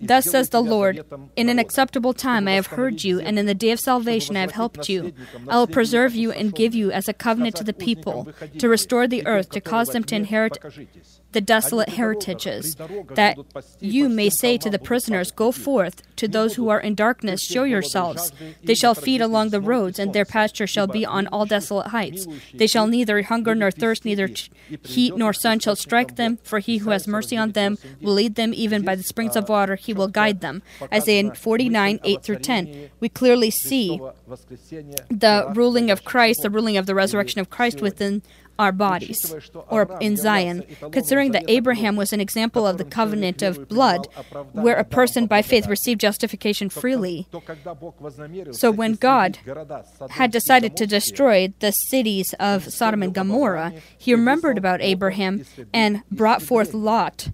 [0.01, 1.05] Thus says the Lord
[1.37, 4.41] In an acceptable time I have heard you, and in the day of salvation I
[4.41, 5.13] have helped you.
[5.49, 8.29] I will preserve you and give you as a covenant to the people,
[8.59, 10.59] to restore the earth, to cause them to inherit
[11.33, 12.77] the desolate heritages,
[13.15, 13.39] that
[13.81, 17.65] you may say to the prisoners, Go forth, to those who are in darkness, show
[17.65, 18.33] yourselves.
[18.63, 22.27] They shall feed along the roads, and their pasture shall be on all desolate heights.
[22.55, 24.29] They shall neither hunger nor thirst, neither
[24.85, 28.37] heat nor sun shall strike them, for he who has mercy on them will lead
[28.37, 30.63] them even by the springs of water, he will guide them.
[30.93, 32.91] Isaiah 49, 8 through 10.
[33.01, 34.01] We clearly see
[35.09, 38.23] the ruling of Christ, the ruling of the resurrection of Christ within
[38.59, 39.35] our bodies,
[39.69, 44.07] or in Zion, considering that Abraham was an example of the covenant of blood,
[44.53, 47.27] where a person by faith received justification freely.
[48.53, 49.39] So when God
[50.11, 56.03] had decided to destroy the cities of Sodom and Gomorrah, he remembered about Abraham and
[56.11, 57.29] brought forth Lot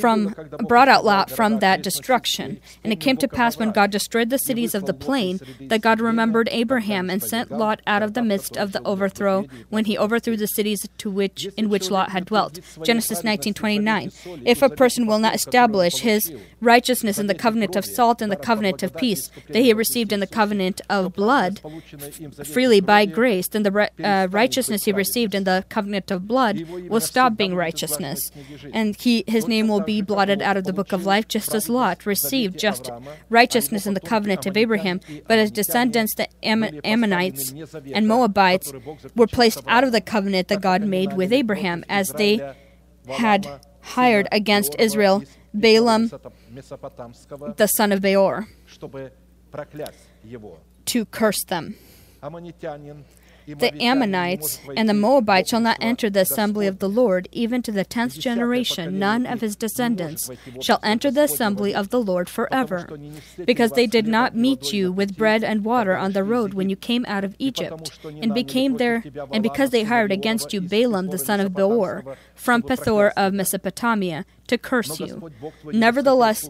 [0.00, 0.34] from
[0.66, 2.60] brought out Lot from that destruction.
[2.82, 6.00] And it came to pass when God destroyed the cities of the plain that God
[6.00, 10.36] remembered Abraham and sent Lot out of the midst of the overthrow when he overthrew
[10.36, 12.60] the cities to which in which Lot had dwelt.
[12.82, 14.12] Genesis 19:29.
[14.44, 18.36] If a person will not establish his righteousness in the covenant of salt and the
[18.36, 21.60] covenant of peace that he received in the covenant of blood
[22.44, 27.00] freely by grace, then the uh, righteousness he received in the covenant of blood will
[27.00, 28.30] stop being righteousness,
[28.72, 31.64] and he his name will be blotted out of the book of life, just as
[31.70, 32.90] Lot received just
[33.30, 37.54] righteousness in the covenant of Abraham, but his descendants, the Ammonites
[37.96, 38.68] and Moabites,
[39.16, 42.34] were placed out of the covenant that God made with Abraham, as they
[43.08, 43.48] had
[43.96, 45.24] hired against Israel
[45.54, 46.10] Balaam,
[47.56, 48.46] the son of Beor,
[50.92, 51.64] to curse them.
[53.56, 57.72] The Ammonites and the Moabites shall not enter the assembly of the Lord, even to
[57.72, 60.30] the tenth generation, none of his descendants
[60.60, 62.88] shall enter the assembly of the Lord forever,
[63.44, 66.76] because they did not meet you with bread and water on the road when you
[66.76, 71.40] came out of Egypt, and became and because they hired against you Balaam the son
[71.40, 75.30] of Beor from Pethor of Mesopotamia to curse you.
[75.64, 76.48] Nevertheless,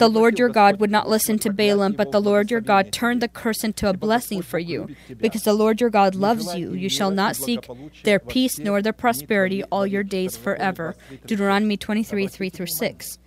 [0.00, 3.20] the Lord your God would not listen to Balaam, but the Lord your God turned
[3.20, 4.96] the curse into a blessing for you.
[5.18, 7.68] Because the Lord your God loves you, you shall not seek
[8.02, 10.96] their peace nor their prosperity all your days forever.
[11.26, 13.18] Deuteronomy 23 3 through 6.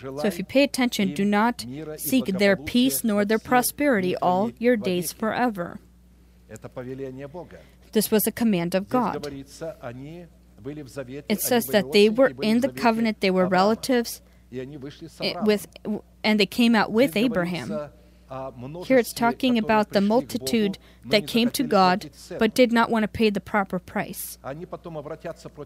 [0.00, 1.64] So if you pay attention, do not
[1.98, 5.78] seek their peace nor their prosperity all your days forever.
[7.92, 9.24] This was a command of God.
[11.28, 14.20] It says that they were in the covenant, they were relatives,
[14.50, 15.66] with,
[16.24, 17.90] and they came out with Abraham.
[18.84, 23.08] Here it's talking about the multitude that came to God but did not want to
[23.08, 24.38] pay the proper price.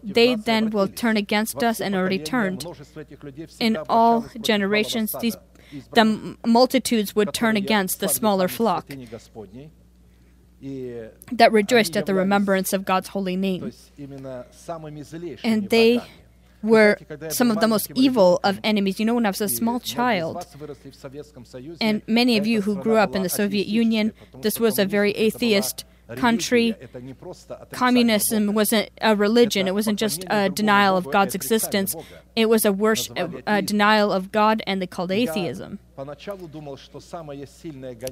[0.03, 2.65] They then will turn against us and already turned.
[3.59, 5.35] In all generations, these,
[5.93, 8.87] the multitudes would turn against the smaller flock
[11.31, 13.73] that rejoiced at the remembrance of God's holy name.
[15.43, 16.01] And they
[16.63, 16.97] were
[17.29, 18.99] some of the most evil of enemies.
[18.99, 20.47] You know, when I was a small child,
[21.81, 25.11] and many of you who grew up in the Soviet Union, this was a very
[25.11, 25.85] atheist
[26.15, 26.75] country.
[27.71, 31.95] Communism wasn't a religion, it wasn't just a denial of God's existence,
[32.35, 35.79] it was a, worship, a denial of God, and they called atheism.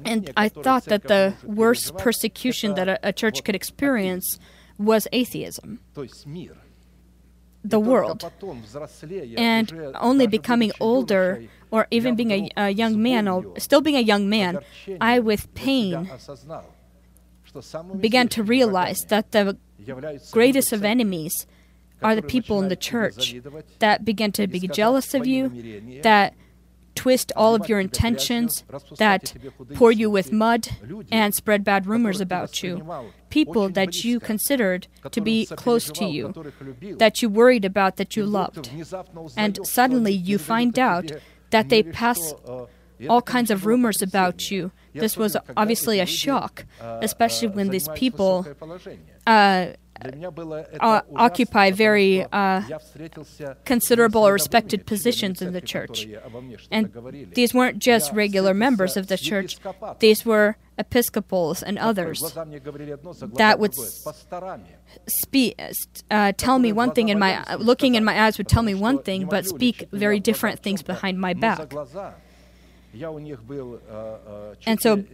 [0.04, 4.38] And I thought that the worst persecution that a, a church could experience
[4.78, 5.80] was atheism
[7.64, 8.30] the world.
[9.36, 14.00] And only becoming older or even being a, a young man, or still being a
[14.00, 14.58] young man,
[15.00, 16.10] I with pain
[18.00, 19.56] began to realize that the
[20.30, 21.46] greatest of enemies
[22.02, 23.36] are the people in the church
[23.78, 26.34] that begin to be jealous of you, that
[26.94, 28.64] twist all of your intentions,
[28.98, 29.34] that
[29.74, 30.68] pour you with mud
[31.10, 32.86] and spread bad rumors about you.
[33.30, 36.34] People that you considered to be close to you,
[36.98, 38.70] that you worried about, that you loved.
[39.36, 41.12] And suddenly you find out
[41.50, 42.34] that they pass
[43.08, 44.70] all kinds of rumors about you.
[44.94, 48.46] This was obviously a shock, especially when these people
[49.26, 49.68] uh,
[50.80, 52.62] occupy very uh,
[53.64, 56.06] considerable or respected positions in the church.
[56.70, 56.92] And
[57.34, 59.58] these weren't just regular members of the church,
[59.98, 62.20] these were episcopals and others
[63.34, 63.74] that would
[65.06, 65.60] speak,
[66.10, 69.02] uh, tell me one thing in my looking in my eyes would tell me one
[69.02, 71.72] thing, but speak very different things behind my back.
[74.66, 75.04] And so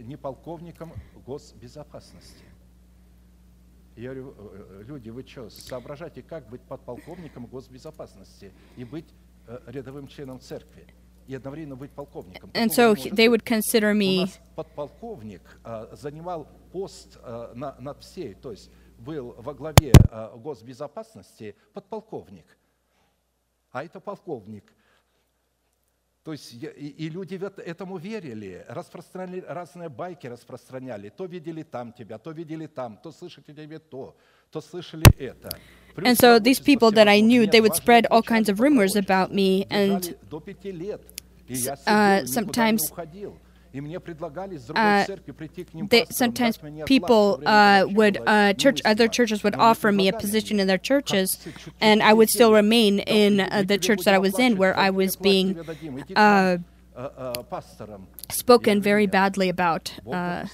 [3.99, 9.13] Я говорю, э, э, люди, вы что, соображайте, как быть подполковником госбезопасности и быть
[9.45, 10.87] э, рядовым членом церкви
[11.27, 12.49] и одновременно быть полковником?
[12.53, 17.99] And so they would consider У me нас подполковник э, занимал пост э, на- над
[18.01, 22.57] всей, то есть был во главе э, госбезопасности подполковник,
[23.71, 24.63] а это полковник.
[26.29, 31.09] То есть и, люди этому верили, распространяли разные байки, распространяли.
[31.09, 34.15] То видели там тебя, то видели там, то слышали тебе то,
[34.51, 35.49] то слышали это.
[35.95, 39.33] And so these people that I knew, they would spread all kinds of rumors about
[39.33, 40.15] me, and
[41.87, 42.91] uh, sometimes,
[44.75, 45.05] Uh,
[46.09, 50.77] sometimes people uh, would uh, church other churches would offer me a position in their
[50.77, 51.37] churches,
[51.79, 55.15] and I would still remain in the church that I was in, where I was
[55.15, 55.57] being
[56.15, 56.57] uh,
[58.29, 60.45] spoken very badly about, uh,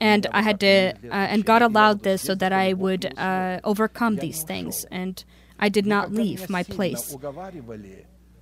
[0.00, 0.92] and I had to.
[1.04, 3.12] Uh, and God allowed this so that I would
[3.64, 5.24] overcome these things, and
[5.58, 7.16] I did not leave my place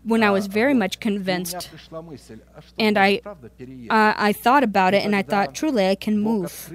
[0.07, 1.69] when I was very much convinced,
[2.79, 6.73] and I, uh, I thought about it, and I thought, truly, I can move.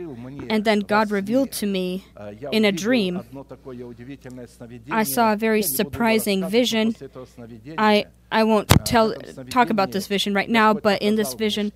[0.49, 2.05] And then God revealed to me
[2.51, 3.23] in a dream.
[4.91, 6.95] I saw a very surprising vision.
[7.77, 9.13] I I won't tell
[9.49, 11.71] talk about this vision right now, but in this vision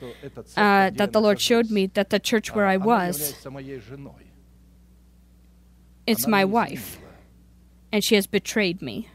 [0.57, 3.35] uh, that the Lord showed me, that the church where I was,
[6.05, 6.99] it's my wife,
[7.91, 9.09] and she has betrayed me.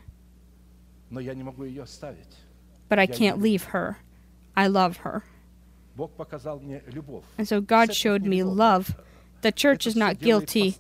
[2.89, 3.99] But I can't leave her.
[4.57, 5.25] I love her.
[7.39, 8.97] And so God showed me love.
[9.43, 10.77] The church is not guilty.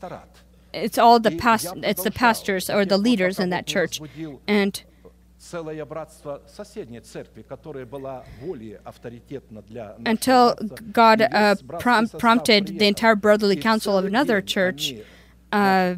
[0.72, 1.66] It's all the past.
[1.82, 4.00] It's the pastors or the leaders in that church,
[4.46, 4.82] and
[10.06, 10.54] until
[10.92, 14.92] God uh, prom- prompted the entire brotherly council of another church
[15.52, 15.94] uh,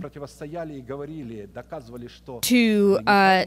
[2.41, 3.45] to uh,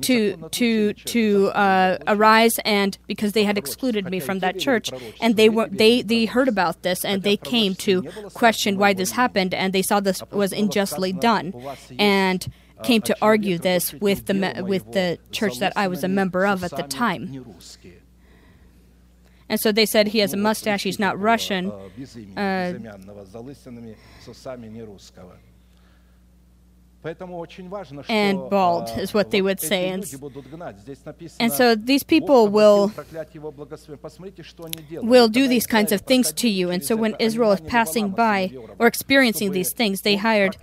[0.00, 4.90] to to to uh, arise and because they had excluded me from that church
[5.20, 8.02] and they were they they heard about this and they came to
[8.34, 11.54] question why this happened and they saw this was unjustly done
[11.98, 12.50] and
[12.82, 16.64] came to argue this with the with the church that I was a member of
[16.64, 17.44] at the time.
[19.48, 21.72] And so they said he has a mustache, he's not Russian.
[22.36, 22.74] Uh,
[28.08, 29.88] and bald is what they would say.
[29.88, 30.04] And,
[31.38, 32.92] and so these people will,
[35.02, 36.70] will do these kinds of things to you.
[36.70, 40.56] And so when Israel is passing by or experiencing these things, they hired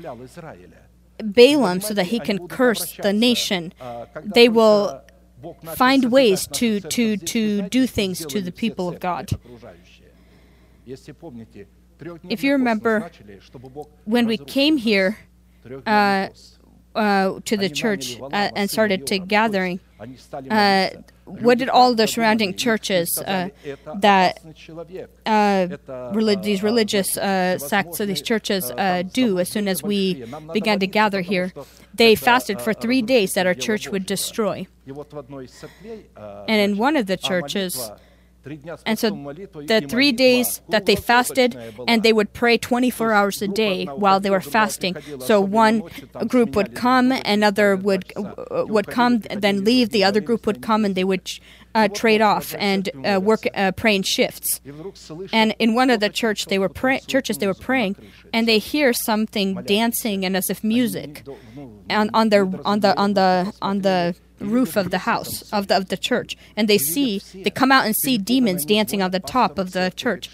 [1.24, 3.74] Balaam so that he can curse the nation.
[4.24, 5.02] They will
[5.76, 9.30] find ways to, to, to do things to the people of God.
[12.30, 13.12] If you remember,
[14.06, 15.18] when we came here
[15.86, 16.30] uh,
[16.96, 19.80] uh, to the church uh, and started to gathering,
[20.50, 20.90] uh,
[21.26, 23.50] what did all the surrounding churches uh,
[23.96, 24.40] that
[25.26, 25.68] uh,
[26.42, 30.24] these religious uh, sects these churches uh, do as soon as we
[30.54, 31.52] began to gather here?
[31.94, 34.68] They fasted for three days that our church would destroy.
[34.86, 37.92] And in one of the churches,
[38.86, 41.58] and so the three days that they fasted,
[41.88, 44.96] and they would pray 24 hours a day while they were fasting.
[45.20, 45.84] So one
[46.28, 48.14] group would come, another would
[48.50, 49.90] would come, then leave.
[49.90, 51.30] The other group would come, and they would
[51.74, 54.62] uh, trade off and uh, work uh, pray in shifts.
[55.34, 57.96] And in one of the church, they were pray- churches, they were praying,
[58.32, 61.24] and they hear something dancing and as if music
[61.90, 65.78] on, on their on the on the on the roof of the house of the
[65.78, 69.20] of the church and they see they come out and see demons dancing on the
[69.20, 70.30] top of the church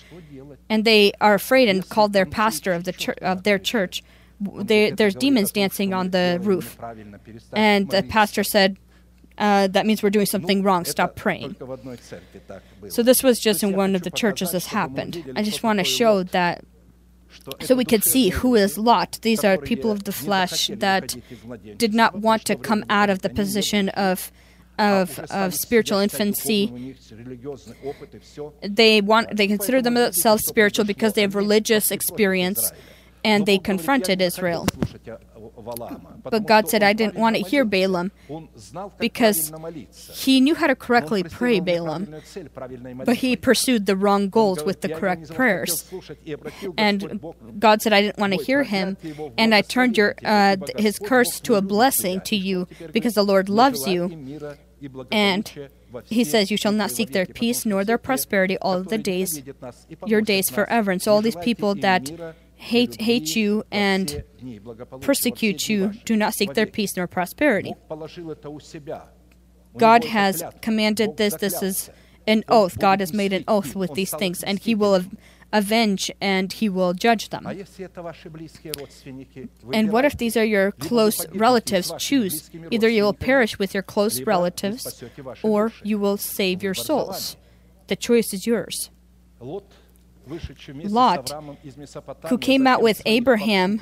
[0.70, 4.04] and they are afraid and called their pastor of the church of their church.
[4.40, 6.80] They, there's demons dancing on the roof.
[7.54, 8.78] And the pastor said
[9.38, 11.56] uh, that means we're doing something wrong stop praying.
[12.90, 15.32] So this was just in one of the churches this happened.
[15.36, 16.64] I just want to show that
[17.62, 19.20] so we could see who is Lot.
[19.22, 21.16] These are people of the flesh that
[21.78, 24.32] did not want to come out of the position of
[24.80, 26.96] of, of spiritual infancy.
[28.64, 32.72] They want they consider themselves spiritual because they have religious experience
[33.24, 34.68] and they confronted Israel.
[36.24, 38.12] But God said, I didn't want to hear Balaam
[39.00, 39.52] because
[40.14, 42.16] he knew how to correctly pray, Balaam,
[43.06, 45.90] but he pursued the wrong goals with the correct prayers.
[46.78, 47.22] And
[47.60, 48.98] God said, I didn't want to hear him,
[49.38, 53.50] and I turned your uh, his curse to a blessing to you because the Lord
[53.50, 54.50] loves you.
[55.12, 55.70] And
[56.06, 59.44] he says, You shall not seek their peace nor their prosperity all the days,
[60.06, 60.92] your days forever.
[60.92, 62.12] And so all these people that
[62.62, 64.24] hate hate you and
[65.02, 67.74] persecute you do not seek their peace nor prosperity.
[69.78, 71.36] God has commanded this.
[71.36, 71.90] This is
[72.28, 72.78] an oath.
[72.78, 75.04] God has made an oath with these things, and He will
[75.52, 77.48] avenge and He will judge them.
[79.74, 81.92] And what if these are your close relatives?
[81.98, 82.52] Choose.
[82.70, 85.04] Either you will perish with your close relatives,
[85.42, 87.38] or you will save your souls.
[87.88, 88.92] The choice is yours.
[90.84, 91.32] Lot,
[92.30, 93.82] who came out with Abraham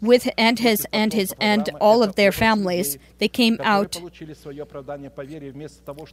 [0.00, 4.00] with and his and his and all of their families they came out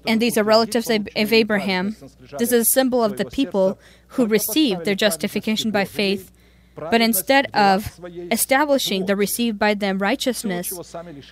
[0.07, 1.95] and these are relatives of of Abraham.
[2.39, 3.77] this is a symbol of the people
[4.09, 6.31] who received their justification by faith
[6.75, 7.99] but instead of
[8.31, 10.71] establishing the received by them righteousness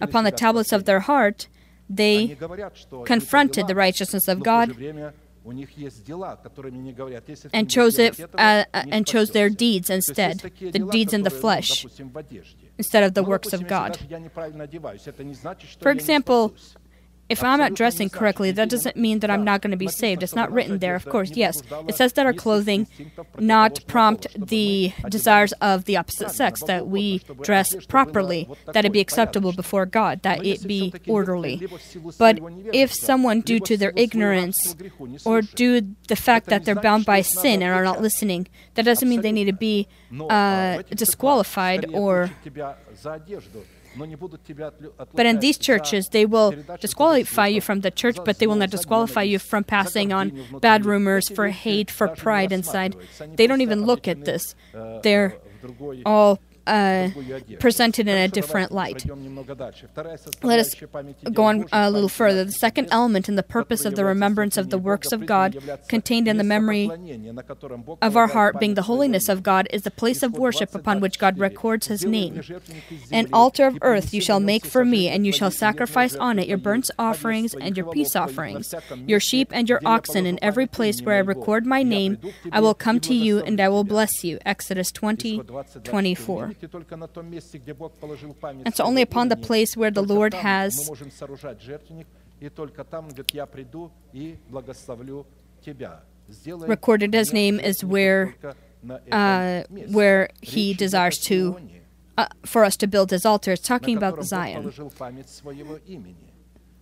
[0.01, 1.47] upon the tablets of their heart
[1.89, 2.37] they
[3.05, 4.75] confronted the righteousness of God
[7.53, 11.85] and chose it uh, uh, and chose their deeds instead, the deeds in the flesh,
[12.77, 13.97] instead of the works of God.
[15.81, 16.53] For example,
[17.29, 20.23] if I'm not dressing correctly, that doesn't mean that I'm not going to be saved.
[20.23, 21.61] It's not written there, of course, yes.
[21.87, 22.87] It says that our clothing
[23.37, 28.99] not prompt the desires of the opposite sex, that we dress properly, that it be
[28.99, 31.67] acceptable before God, that it be orderly.
[32.17, 32.39] But
[32.73, 34.75] if someone, due to their ignorance
[35.25, 39.07] or due the fact that they're bound by sin and are not listening, that doesn't
[39.07, 39.87] mean they need to be
[40.29, 42.31] uh, disqualified or
[45.13, 48.69] but in these churches, they will disqualify you from the church, but they will not
[48.69, 52.95] disqualify you from passing on bad rumors for hate, for pride inside.
[53.35, 54.55] They don't even look at this.
[55.03, 55.37] They're
[56.05, 56.39] all
[57.59, 59.05] presented in a different light.
[60.43, 60.75] Let us
[61.33, 62.43] go on a little further.
[62.45, 66.27] The second element in the purpose of the remembrance of the works of God contained
[66.27, 66.89] in the memory
[68.01, 71.19] of our heart, being the holiness of God, is the place of worship upon which
[71.19, 72.41] God records his name.
[73.11, 76.47] An altar of earth you shall make for me, and you shall sacrifice on it
[76.47, 78.73] your burnt offerings and your peace offerings,
[79.05, 82.17] your sheep and your oxen, in every place where I record my name,
[82.51, 84.39] I will come to you and I will bless you.
[84.45, 85.41] Exodus 20
[85.83, 86.53] 24.
[88.73, 90.89] So only upon the place where the Lord has
[96.67, 98.35] recorded his name is where
[99.11, 101.59] uh, where he desires to
[102.17, 103.51] uh, for us to build his altar.
[103.53, 104.71] It's talking about Zion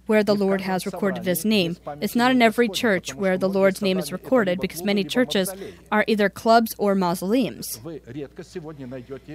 [0.07, 1.77] where the Lord has recorded his name.
[2.01, 5.53] It's not in every church where the Lord's name is recorded because many churches
[5.91, 7.79] are either clubs or mausoleums.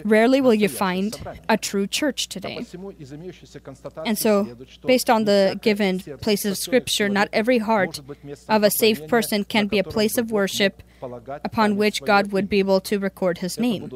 [0.05, 2.67] Rarely will you find a true church today.
[4.05, 8.01] And so, based on the given places of Scripture, not every heart
[8.49, 10.83] of a saved person can be a place of worship
[11.45, 13.91] upon which God would be able to record his name.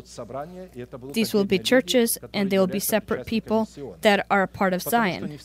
[1.12, 3.68] These will be churches and they will be separate people
[4.02, 5.38] that are a part of Zion.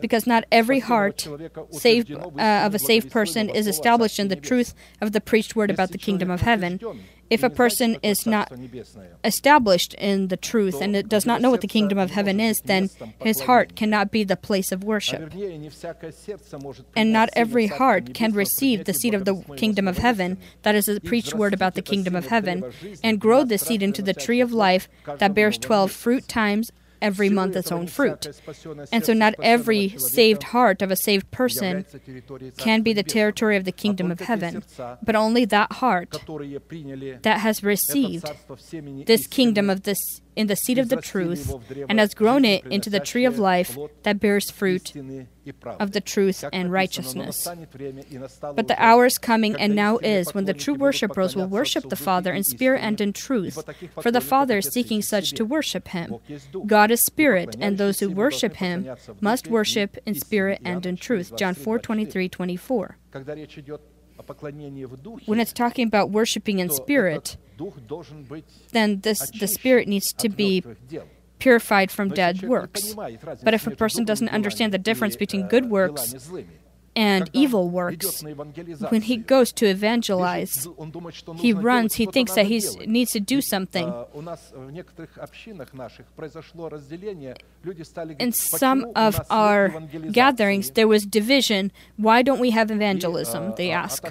[0.00, 1.28] Because not every heart
[1.70, 5.70] saved, uh, of a saved person is established in the truth of the preached word
[5.70, 6.80] about the kingdom of heaven
[7.30, 8.52] if a person is not
[9.24, 12.60] established in the truth and it does not know what the kingdom of heaven is,
[12.64, 12.90] then
[13.20, 15.32] his heart cannot be the place of worship.
[16.94, 20.86] And not every heart can receive the seed of the kingdom of heaven, that is
[20.86, 22.64] the preached word about the kingdom of heaven,
[23.02, 24.88] and grow the seed into the tree of life
[25.18, 26.70] that bears 12 fruit times
[27.00, 28.26] every month its own fruit.
[28.92, 31.84] And so, not every saved heart of a saved person
[32.56, 34.62] can be the territory of the kingdom of heaven,
[35.02, 36.10] but only that heart
[37.22, 38.30] that has received
[39.06, 39.98] this kingdom of this
[40.36, 41.52] in the seed of the truth
[41.88, 44.92] and has grown it into the tree of life that bears fruit
[45.80, 47.48] of the truth and righteousness.
[48.40, 51.96] But the hour is coming and now is when the true worshippers will worship the
[51.96, 53.64] Father in spirit and in truth,
[54.00, 56.16] for the Father is seeking such to worship him.
[56.66, 58.88] God is spirit, and those who worship him
[59.20, 61.34] must worship in spirit and in truth.
[61.36, 62.98] John 4 23 24.
[65.26, 67.36] When it's talking about worshiping in spirit,
[68.72, 70.62] then this, the spirit needs to be
[71.38, 72.94] purified from dead works.
[72.94, 76.14] But if a person doesn't understand the difference between good works
[76.96, 78.22] and evil works.
[78.88, 80.66] When he goes to evangelize,
[81.36, 83.92] he runs, he thinks that he needs to do something.
[88.18, 89.68] In some of our
[90.10, 91.70] gatherings, there was division.
[91.96, 93.54] Why don't we have evangelism?
[93.56, 94.02] They ask.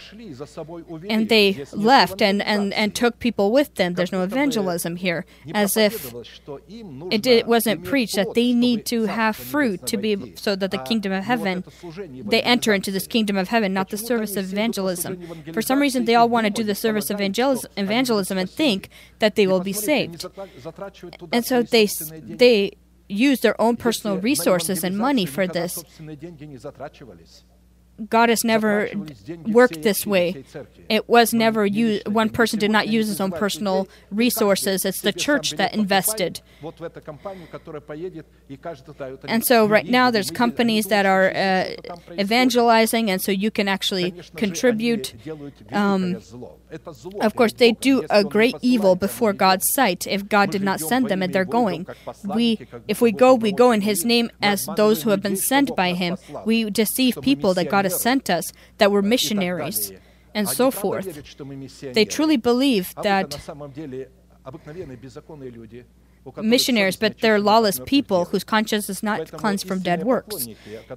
[1.10, 3.96] And they left and, and, and took people with them.
[3.96, 5.26] There's no evangelism here.
[5.54, 6.14] As if
[7.12, 10.78] it did, wasn't preached that they need to have fruit to be so that the
[10.78, 11.64] kingdom of heaven,
[12.26, 15.22] they enter into this kingdom of heaven, not the service of evangelism.
[15.54, 18.90] For some reason, they all want to do the service of evangelism and think
[19.20, 20.26] that they will be saved.
[21.32, 21.88] And so they,
[22.24, 22.74] they
[23.08, 25.84] use their own personal resources and money for this.
[28.10, 28.90] God has never
[29.48, 30.44] worked this way.
[30.90, 34.84] It was never used, one person did not use his own personal resources.
[34.84, 36.42] It's the church that invested.
[39.28, 41.76] And so right now there's companies that are uh,
[42.20, 45.16] evangelizing, and so you can actually contribute.
[45.72, 46.18] Um,
[47.22, 51.08] of course, they do a great evil before God's sight if God did not send
[51.08, 51.88] them and they're going.
[52.24, 55.76] We, if we go, we go in His name as those who have been sent
[55.76, 56.18] by Him.
[56.46, 59.92] We deceive people that God has sent us, that we're missionaries,
[60.34, 61.08] and so forth.
[61.94, 63.40] They truly believe that
[66.38, 70.48] missionaries, but they're lawless people whose conscience is not cleansed from dead works.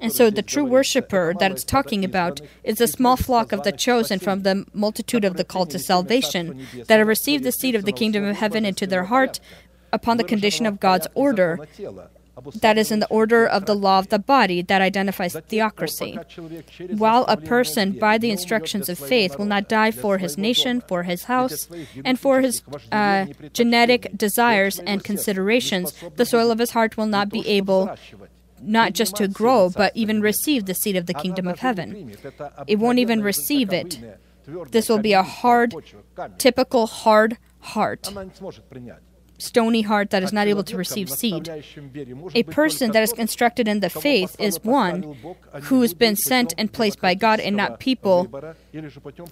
[0.01, 3.73] And so the true worshiper that it's talking about is a small flock of the
[3.73, 7.85] chosen from the multitude of the called to salvation that have received the seed of
[7.85, 9.39] the kingdom of heaven into their heart
[9.93, 11.66] upon the condition of God's order
[12.60, 16.19] that is in the order of the law of the body that identifies theocracy.
[16.90, 21.02] While a person, by the instructions of faith, will not die for his nation, for
[21.05, 21.69] his house,
[22.05, 22.62] and for his
[22.93, 27.97] uh, genetic desires and considerations, the soil of his heart will not be able
[28.60, 32.16] not just to grow, but even receive the seed of the kingdom of heaven.
[32.66, 33.98] It won't even receive it.
[34.70, 35.74] This will be a hard,
[36.39, 38.12] typical hard heart,
[39.39, 41.48] stony heart that is not able to receive seed.
[42.35, 45.16] A person that is constructed in the faith is one
[45.62, 48.24] who has been sent and placed by God and not people.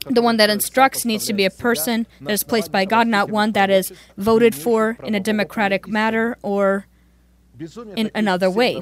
[0.09, 3.31] The one that instructs needs to be a person that is placed by God, not
[3.31, 6.87] one that is voted for in a democratic matter or
[7.97, 8.81] in another way.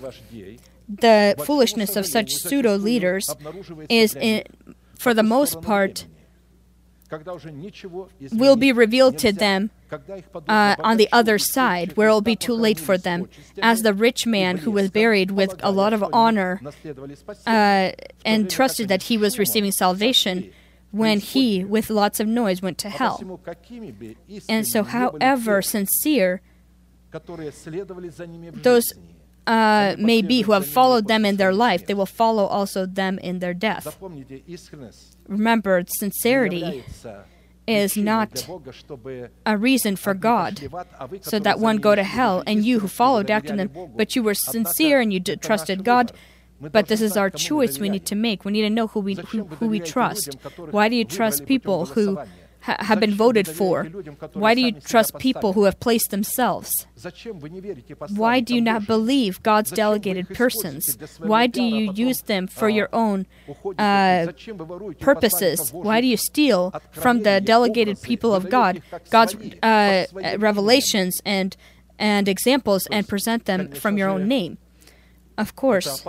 [0.87, 3.35] The foolishness of such pseudo leaders
[3.89, 4.45] is, in,
[4.99, 6.07] for the most part,
[8.33, 9.71] will be revealed to them
[10.49, 13.29] uh, on the other side, where it will be too late for them.
[13.63, 16.61] As the rich man who was buried with a lot of honor
[17.47, 17.93] uh,
[18.25, 20.53] and trusted that he was receiving salvation
[20.91, 23.41] when he, with lots of noise, went to hell.
[24.49, 26.41] And so, however sincere
[28.63, 28.93] those
[29.47, 33.19] uh, may be who have followed them in their life, they will follow also them
[33.19, 33.99] in their death.
[35.29, 36.85] Remember, sincerity
[37.67, 38.47] is not
[39.47, 40.61] a reason for God,
[41.23, 44.35] so that one go to hell, and you who followed after them, but you were
[44.35, 46.13] sincere and you d- trusted God.
[46.61, 48.45] But this is our choice we need to make.
[48.45, 50.37] We need to know who we who, who we trust.
[50.71, 52.19] Why do you trust people who
[52.67, 53.85] ha- have been voted for?
[54.33, 56.87] Why do you trust people who have placed themselves?
[58.25, 60.97] Why do you not believe God's delegated persons?
[61.19, 63.27] Why do you use them for your own
[63.79, 64.27] uh,
[65.01, 65.73] purposes?
[65.73, 70.07] Why do you steal from the delegated people of God God's uh,
[70.39, 71.57] revelations and
[71.99, 74.59] and examples and present them from your own name?
[75.37, 76.05] Of course,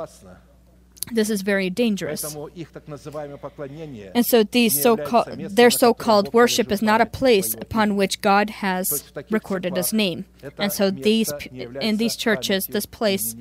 [1.11, 2.36] this is very dangerous.
[2.36, 9.11] And so these so-called, their so-called worship is not a place upon which God has
[9.30, 10.26] recorded His name.
[10.57, 13.36] And so these in these churches, this place,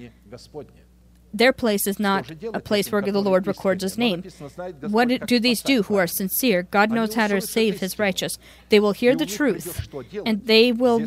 [1.34, 4.22] their place is not a place where the Lord records His name.
[4.80, 6.62] What do these do who are sincere?
[6.62, 8.38] God knows how to save His righteous.
[8.68, 9.88] They will hear the truth,
[10.24, 11.02] and they will.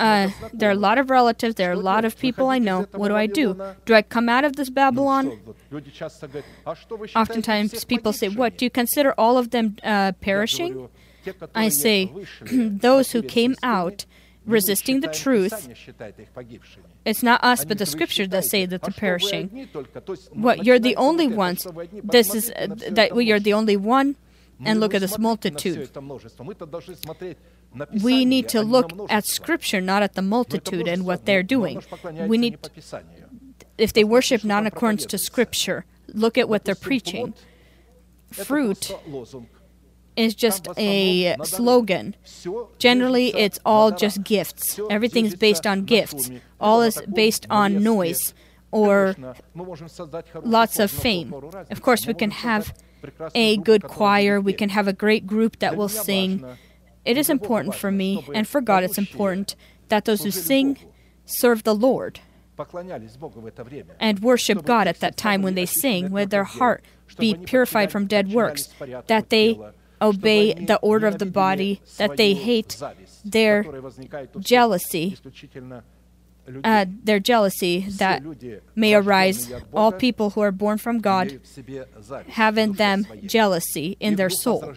[0.00, 1.54] Uh, there are a lot of relatives.
[1.56, 2.86] There are a lot of people I know.
[2.92, 3.60] What do I do?
[3.84, 5.38] Do I come out of this Babylon?
[7.14, 10.88] Oftentimes, people say, "What do you consider all of them uh, perishing?"
[11.54, 12.12] I say,
[12.50, 14.06] those who came out
[14.46, 15.68] resisting the truth.
[17.04, 19.68] It's not us, but the scriptures that say that they're perishing.
[20.32, 21.66] What you're the only ones.
[22.02, 24.16] This is uh, that we are the only one.
[24.64, 25.90] And look at this multitude.
[28.02, 31.82] We need to look at scripture, not at the multitude and what they're doing.
[32.28, 32.58] We need,
[33.76, 37.34] if they worship not in accordance to scripture, look at what they're preaching.
[38.30, 38.92] Fruit
[40.16, 42.14] is just a slogan.
[42.78, 44.78] Generally, it's all just gifts.
[44.90, 46.30] Everything is based on gifts.
[46.60, 48.34] All is based on noise
[48.70, 49.14] or
[50.42, 51.34] lots of fame.
[51.70, 52.74] Of course, we can have
[53.34, 56.44] a good choir, we can have a great group that will sing.
[57.04, 59.56] It is important for me, and for God, it's important
[59.88, 60.78] that those who sing
[61.24, 62.20] serve the Lord
[64.00, 66.84] and worship God at that time when they sing, with their heart
[67.18, 68.68] be purified from dead works,
[69.06, 69.58] that they
[70.02, 72.76] obey the order of the body, that they hate
[73.24, 73.64] their
[74.38, 75.16] jealousy,
[76.64, 78.22] uh, their jealousy that
[78.74, 79.52] may arise.
[79.72, 81.40] All people who are born from God
[82.28, 84.74] have in them jealousy in their soul.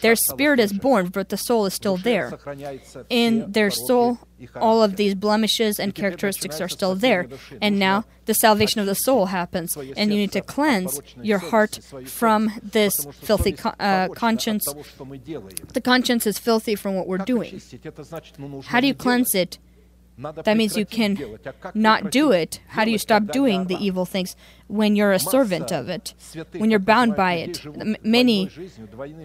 [0.00, 2.38] Their spirit is born, but the soul is still there.
[3.08, 4.18] In their soul,
[4.56, 7.28] all of these blemishes and characteristics are still there.
[7.60, 11.80] And now the salvation of the soul happens, and you need to cleanse your heart
[12.06, 14.64] from this filthy co- uh, conscience.
[15.72, 17.60] The conscience is filthy from what we're doing.
[18.66, 19.58] How do you cleanse it?
[20.20, 21.38] That means you can
[21.74, 22.60] not do it.
[22.68, 24.36] How do you stop doing the evil things
[24.66, 26.14] when you're a servant of it?
[26.52, 27.64] When you're bound by it?
[28.04, 28.50] Many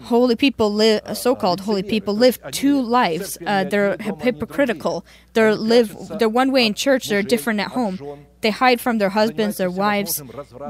[0.03, 3.37] holy people live, so-called holy people, live two lives.
[3.45, 5.05] Uh, they're hypocritical.
[5.33, 5.95] They're live.
[6.19, 7.07] They're one way in church.
[7.09, 8.25] They're different at home.
[8.41, 10.21] They hide from their husbands, their wives.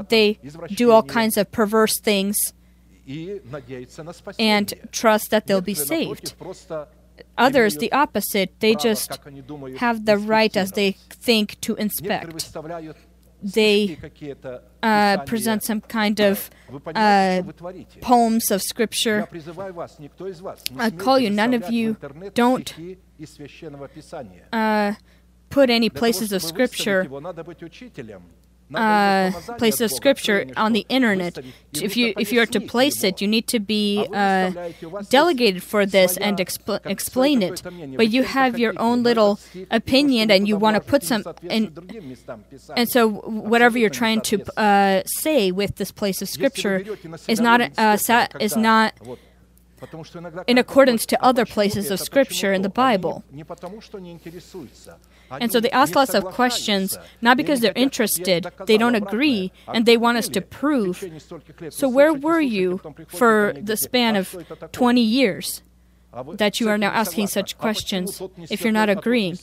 [0.08, 0.38] They
[0.70, 2.52] do all kinds of perverse things
[4.38, 6.34] and trust that they'll be saved
[7.36, 8.60] others the opposite.
[8.60, 9.18] They just
[9.78, 12.52] have the right, as they think, to inspect.
[13.42, 13.98] They
[14.82, 16.50] uh, present some kind of
[16.94, 17.42] uh,
[18.00, 19.28] poems of scripture.
[20.78, 21.96] I call you, none of you
[22.34, 22.74] don't
[24.52, 24.94] uh,
[25.50, 27.08] put any places of scripture
[28.74, 31.38] uh, place of scripture on the internet.
[31.72, 34.50] If you if you are to place it, you need to be uh,
[35.10, 37.62] delegated for this and explain it.
[37.96, 39.38] But you have your own little
[39.70, 41.64] opinion, and you want to put some and
[42.76, 46.84] and so whatever you're trying to uh, say with this place of scripture
[47.28, 47.98] is not uh,
[48.40, 48.94] is not
[50.46, 53.24] in accordance to other places of scripture in the Bible.
[55.30, 59.86] And so they ask lots of questions, not because they're interested, they don't agree, and
[59.86, 61.04] they want us to prove.
[61.70, 64.36] So, where were you for the span of
[64.72, 65.62] 20 years?
[66.34, 69.38] that you are now asking such questions if you're not agreeing.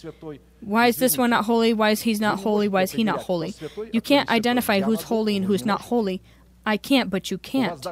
[0.61, 1.73] Why is this one not holy?
[1.73, 2.67] Why is he not holy?
[2.67, 3.53] Why is he not holy?
[3.91, 6.21] You can't identify who's holy and who's not holy.
[6.65, 7.85] I can't, but you can't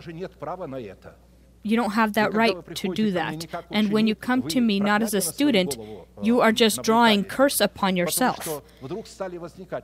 [1.64, 3.48] you don't have that right to do that.
[3.70, 5.78] And when you come to me not as a student,
[6.22, 8.62] you are just drawing curse upon yourself.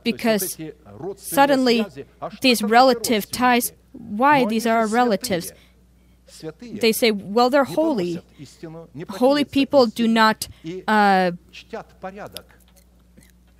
[0.02, 0.58] Because
[1.16, 1.86] suddenly
[2.40, 5.52] these relative ties, why these are relatives?
[6.60, 8.22] They say, well, they're holy.
[9.08, 10.48] Holy people do not
[10.86, 11.32] uh,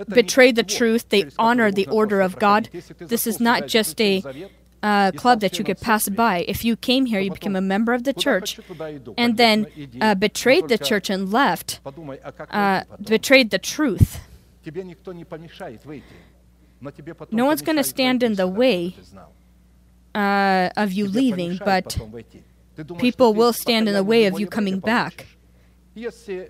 [0.06, 2.68] betray the truth, they honor the order of God.
[2.98, 4.22] This is not just a
[4.82, 6.44] uh, club that you could pass by.
[6.46, 8.58] If you came here, you became a member of the church,
[9.16, 9.66] and then
[10.00, 11.80] uh, betrayed the church and left,
[12.50, 14.20] uh, betrayed the truth.
[17.30, 18.94] No one's gonna stand in the way
[20.14, 21.98] uh, of you leaving, but
[22.98, 25.26] people will stand in the way of you coming back.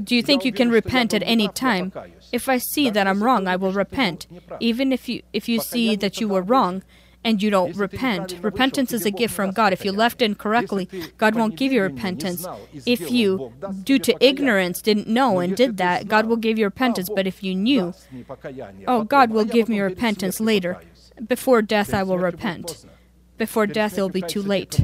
[0.02, 1.92] Do you think you can repent at any time?
[2.32, 4.26] If I see that I'm wrong, I will repent.
[4.60, 6.82] Even if you if you see that you were wrong
[7.24, 8.36] and you don't repent.
[8.42, 9.72] Repentance is a gift from God.
[9.72, 10.88] If you left incorrectly,
[11.18, 12.46] God won't give you repentance.
[12.86, 13.52] If you,
[13.84, 17.08] due to ignorance, didn't know and did that, God will give you repentance.
[17.14, 17.92] But if you knew,
[18.86, 20.80] oh, God will give me repentance later.
[21.26, 22.86] Before death, I will repent.
[23.36, 24.80] Before death, it will be too late.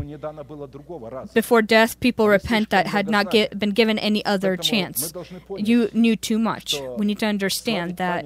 [1.35, 5.13] Before death, people repent that had not gi- been given any other chance.
[5.57, 6.81] You knew too much.
[6.97, 8.25] We need to understand that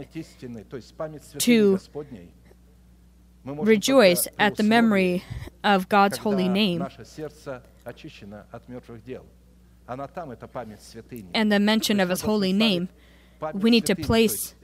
[1.39, 1.79] to
[3.45, 5.25] rejoice at the memory
[5.65, 6.87] of God's holy name
[11.35, 12.89] and the mention of His holy name.
[13.55, 14.55] We need to place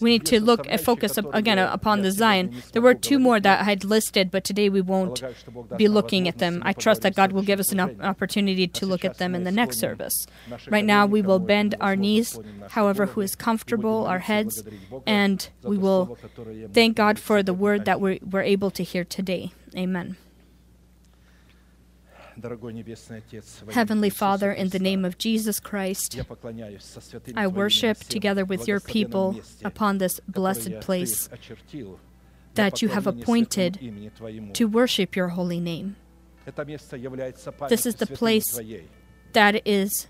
[0.00, 2.50] we need to look and focus up- again upon the Zion.
[2.72, 5.22] There were two more that I had listed, but today we won't
[5.76, 6.62] be looking at them.
[6.64, 9.44] I trust that God will give us an op- opportunity to look at them in
[9.44, 10.26] the next service.
[10.68, 12.38] Right now, we will bend our knees,
[12.70, 14.62] however, who is comfortable, our heads,
[15.06, 16.16] and we will
[16.72, 19.52] thank God for the word that we're, we're able to hear today.
[19.76, 20.16] Amen.
[23.70, 26.18] Heavenly Father, in the name of Jesus Christ,
[27.36, 31.28] I worship together with your people upon this blessed place
[32.54, 33.78] that you have appointed
[34.54, 35.96] to worship your holy name.
[37.68, 38.58] This is the place
[39.32, 40.08] That is,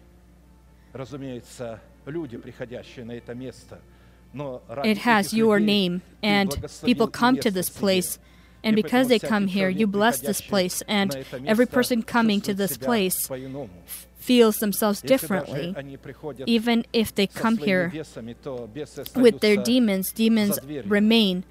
[4.85, 6.51] it has your name, and
[6.85, 8.19] people come to this place.
[8.62, 12.77] And because they come here, you bless this place, and every person coming to this
[12.77, 13.28] place
[14.16, 15.74] feels themselves differently.
[16.47, 17.93] Even if they come here
[19.16, 21.45] with their demons, demons remain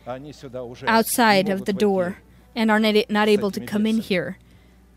[0.86, 2.19] outside of the door
[2.56, 4.38] and are not, able to come in here,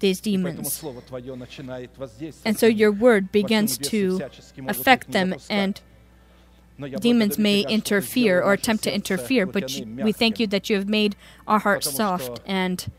[0.01, 0.85] these demons.
[2.45, 4.21] And so your word begins to
[4.69, 5.81] affect them, and
[7.01, 11.17] demons may interfere or attempt to interfere, but we thank you that you have made
[11.47, 12.91] our hearts soft and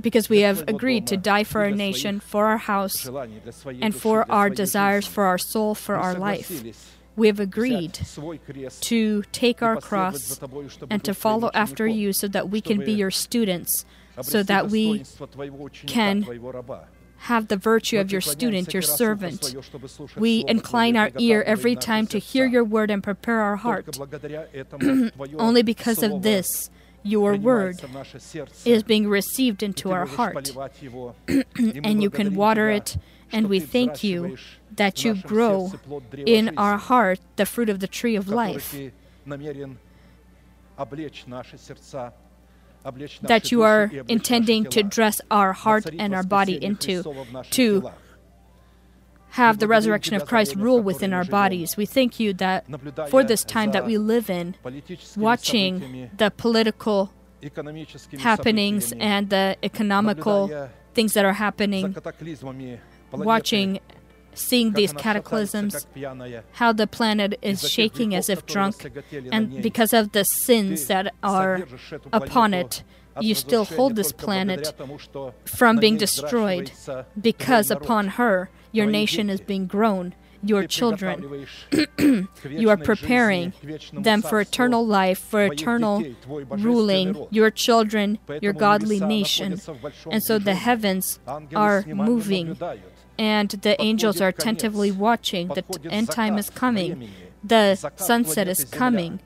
[0.00, 4.48] because we have agreed to die for our nation, for our house, and for our
[4.48, 6.64] desires, for our soul, for our life.
[7.16, 7.94] We have agreed
[8.80, 10.40] to take our cross
[10.88, 13.84] and to follow after you so that we can be your students,
[14.22, 15.04] so that we
[15.86, 16.22] can
[17.22, 19.54] have the virtue of your student, your servant.
[20.16, 23.98] We incline our ear every time to hear your word and prepare our heart.
[25.38, 26.70] Only because of this,
[27.02, 27.80] your word
[28.64, 30.52] is being received into our heart.
[31.28, 32.96] and you can water it,
[33.32, 34.36] and we thank you
[34.76, 35.72] that you grow
[36.16, 38.74] in our heart the fruit of the tree of life.
[43.22, 47.02] That you are intending to dress our heart and our body into,
[47.50, 47.90] to
[49.30, 51.76] have the resurrection of Christ rule within our bodies.
[51.76, 52.66] We thank you that
[53.10, 54.54] for this time that we live in,
[55.16, 57.12] watching the political
[58.18, 61.94] happenings and the economical things that are happening,
[63.12, 63.80] watching
[64.38, 65.86] seeing these cataclysms,
[66.52, 68.90] how the planet is shaking as if drunk,
[69.32, 71.66] and because of the sins that are
[72.12, 72.82] upon it,
[73.20, 74.72] you still hold this planet
[75.44, 76.70] from being destroyed
[77.20, 81.46] because upon her your nation is being grown your children.
[82.48, 83.52] you are preparing
[83.92, 86.04] them for eternal life, for eternal
[86.48, 89.60] ruling, your children, your godly nation.
[90.10, 91.18] And so the heavens
[91.54, 92.56] are moving,
[93.18, 95.48] and the angels are attentively watching.
[95.48, 97.10] The end time is coming,
[97.42, 99.20] the sunset is coming,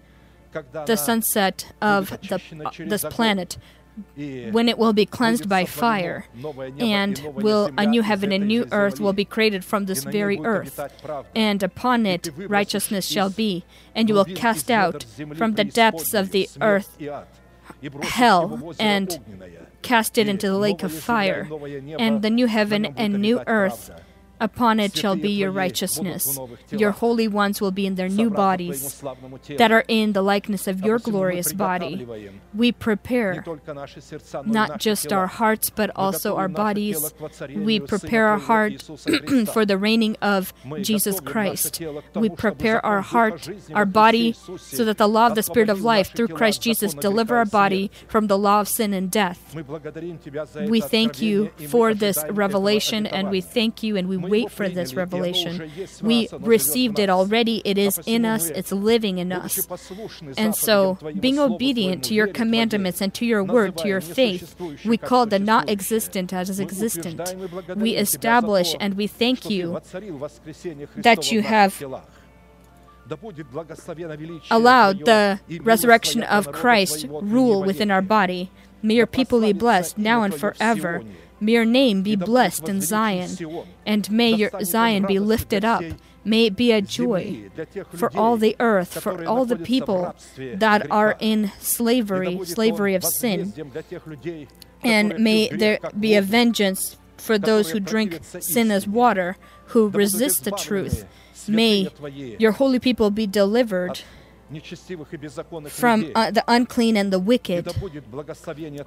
[0.53, 3.59] the sunset of the, uh, this planet
[4.17, 6.27] when it will be cleansed by fire,
[6.79, 10.81] and will a new heaven and new earth will be created from this very earth,
[11.35, 13.65] and upon it righteousness shall be,
[13.95, 15.05] and you will cast out
[15.35, 16.97] from the depths of the earth
[18.03, 19.21] hell and
[19.83, 21.49] cast it into the lake of fire,
[21.99, 23.91] and the new heaven and new earth
[24.43, 26.37] Upon it shall be your righteousness.
[26.71, 29.01] Your holy ones will be in their new bodies
[29.57, 32.05] that are in the likeness of your glorious body.
[32.53, 33.45] We prepare
[34.45, 37.15] not just our hearts, but also our bodies.
[37.55, 38.83] We prepare our heart
[39.53, 41.81] for the reigning of Jesus Christ.
[42.17, 46.13] We prepare our heart, our body, so that the law of the Spirit of life
[46.17, 49.55] through Christ Jesus deliver our body from the law of sin and death.
[50.67, 54.95] We thank you for this revelation, and we thank you and we wait for this
[54.95, 55.53] revelation.
[56.03, 57.57] We received it already.
[57.65, 59.55] It is in us, it's living in us.
[60.37, 64.45] And so, being obedient to your commandments and to your word, to your faith,
[64.85, 67.19] we call the not existent as existent.
[67.77, 69.81] We establish and we thank you
[71.09, 71.73] that you have
[74.51, 78.51] allowed the resurrection of Christ rule within our body.
[78.83, 81.03] May your people be blessed now and forever.
[81.43, 83.31] May your name be blessed in Zion,
[83.85, 85.83] and may your Zion be lifted up.
[86.25, 87.51] May it be a joy
[87.93, 93.53] for all the earth, for all the people that are in slavery, slavery of sin.
[94.85, 99.37] And may there be a vengeance for those who drink sin as water,
[99.67, 101.07] who resist the truth.
[101.49, 101.89] May
[102.39, 104.03] your holy people be delivered
[105.69, 107.69] from uh, the unclean and the wicked.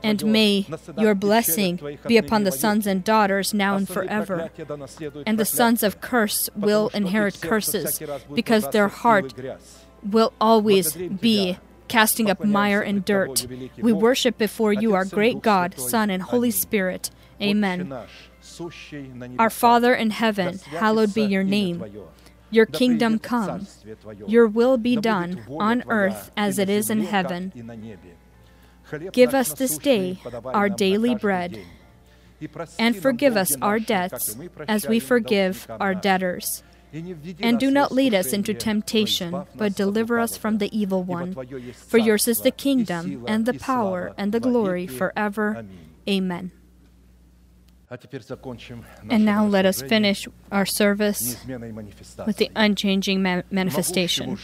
[0.04, 0.68] And may
[0.98, 4.50] your blessing be upon the sons and daughters now and forever.
[5.26, 8.02] And the sons of curse will inherit curses
[8.34, 9.34] because their heart
[10.04, 13.48] will always be casting up mire and dirt.
[13.78, 17.12] We worship before you, our great God, Son, and Holy Spirit.
[17.42, 17.94] Amen.
[19.40, 21.84] Our Father in heaven, hallowed be your name.
[22.56, 23.68] Your kingdom come,
[24.27, 27.52] your will be done on earth as it is in heaven.
[29.11, 31.60] Give us this day our daily bread,
[32.80, 34.38] and forgive us our debts
[34.69, 36.64] as we forgive our debtors.
[37.44, 41.36] And do not lead us into temptation, but deliver us from the evil one.
[41.76, 45.65] For yours is the kingdom, and the power, and the glory forever.
[46.07, 46.55] Amen.
[49.10, 51.38] And now let us finish our service
[52.26, 54.40] with the unchanging ma- manifestation.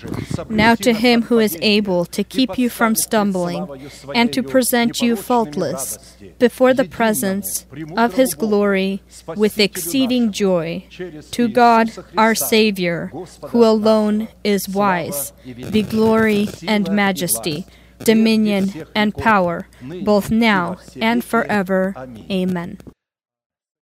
[0.49, 3.67] Now to him who is able to keep you from stumbling
[4.13, 7.65] and to present you faultless before the presence
[7.97, 9.01] of his glory
[9.35, 10.85] with exceeding joy,
[11.31, 13.07] to God our Savior,
[13.47, 15.33] who alone is wise,
[15.71, 17.65] be glory and majesty,
[17.99, 19.67] dominion and power,
[20.03, 21.95] both now and forever.
[22.29, 22.77] Amen.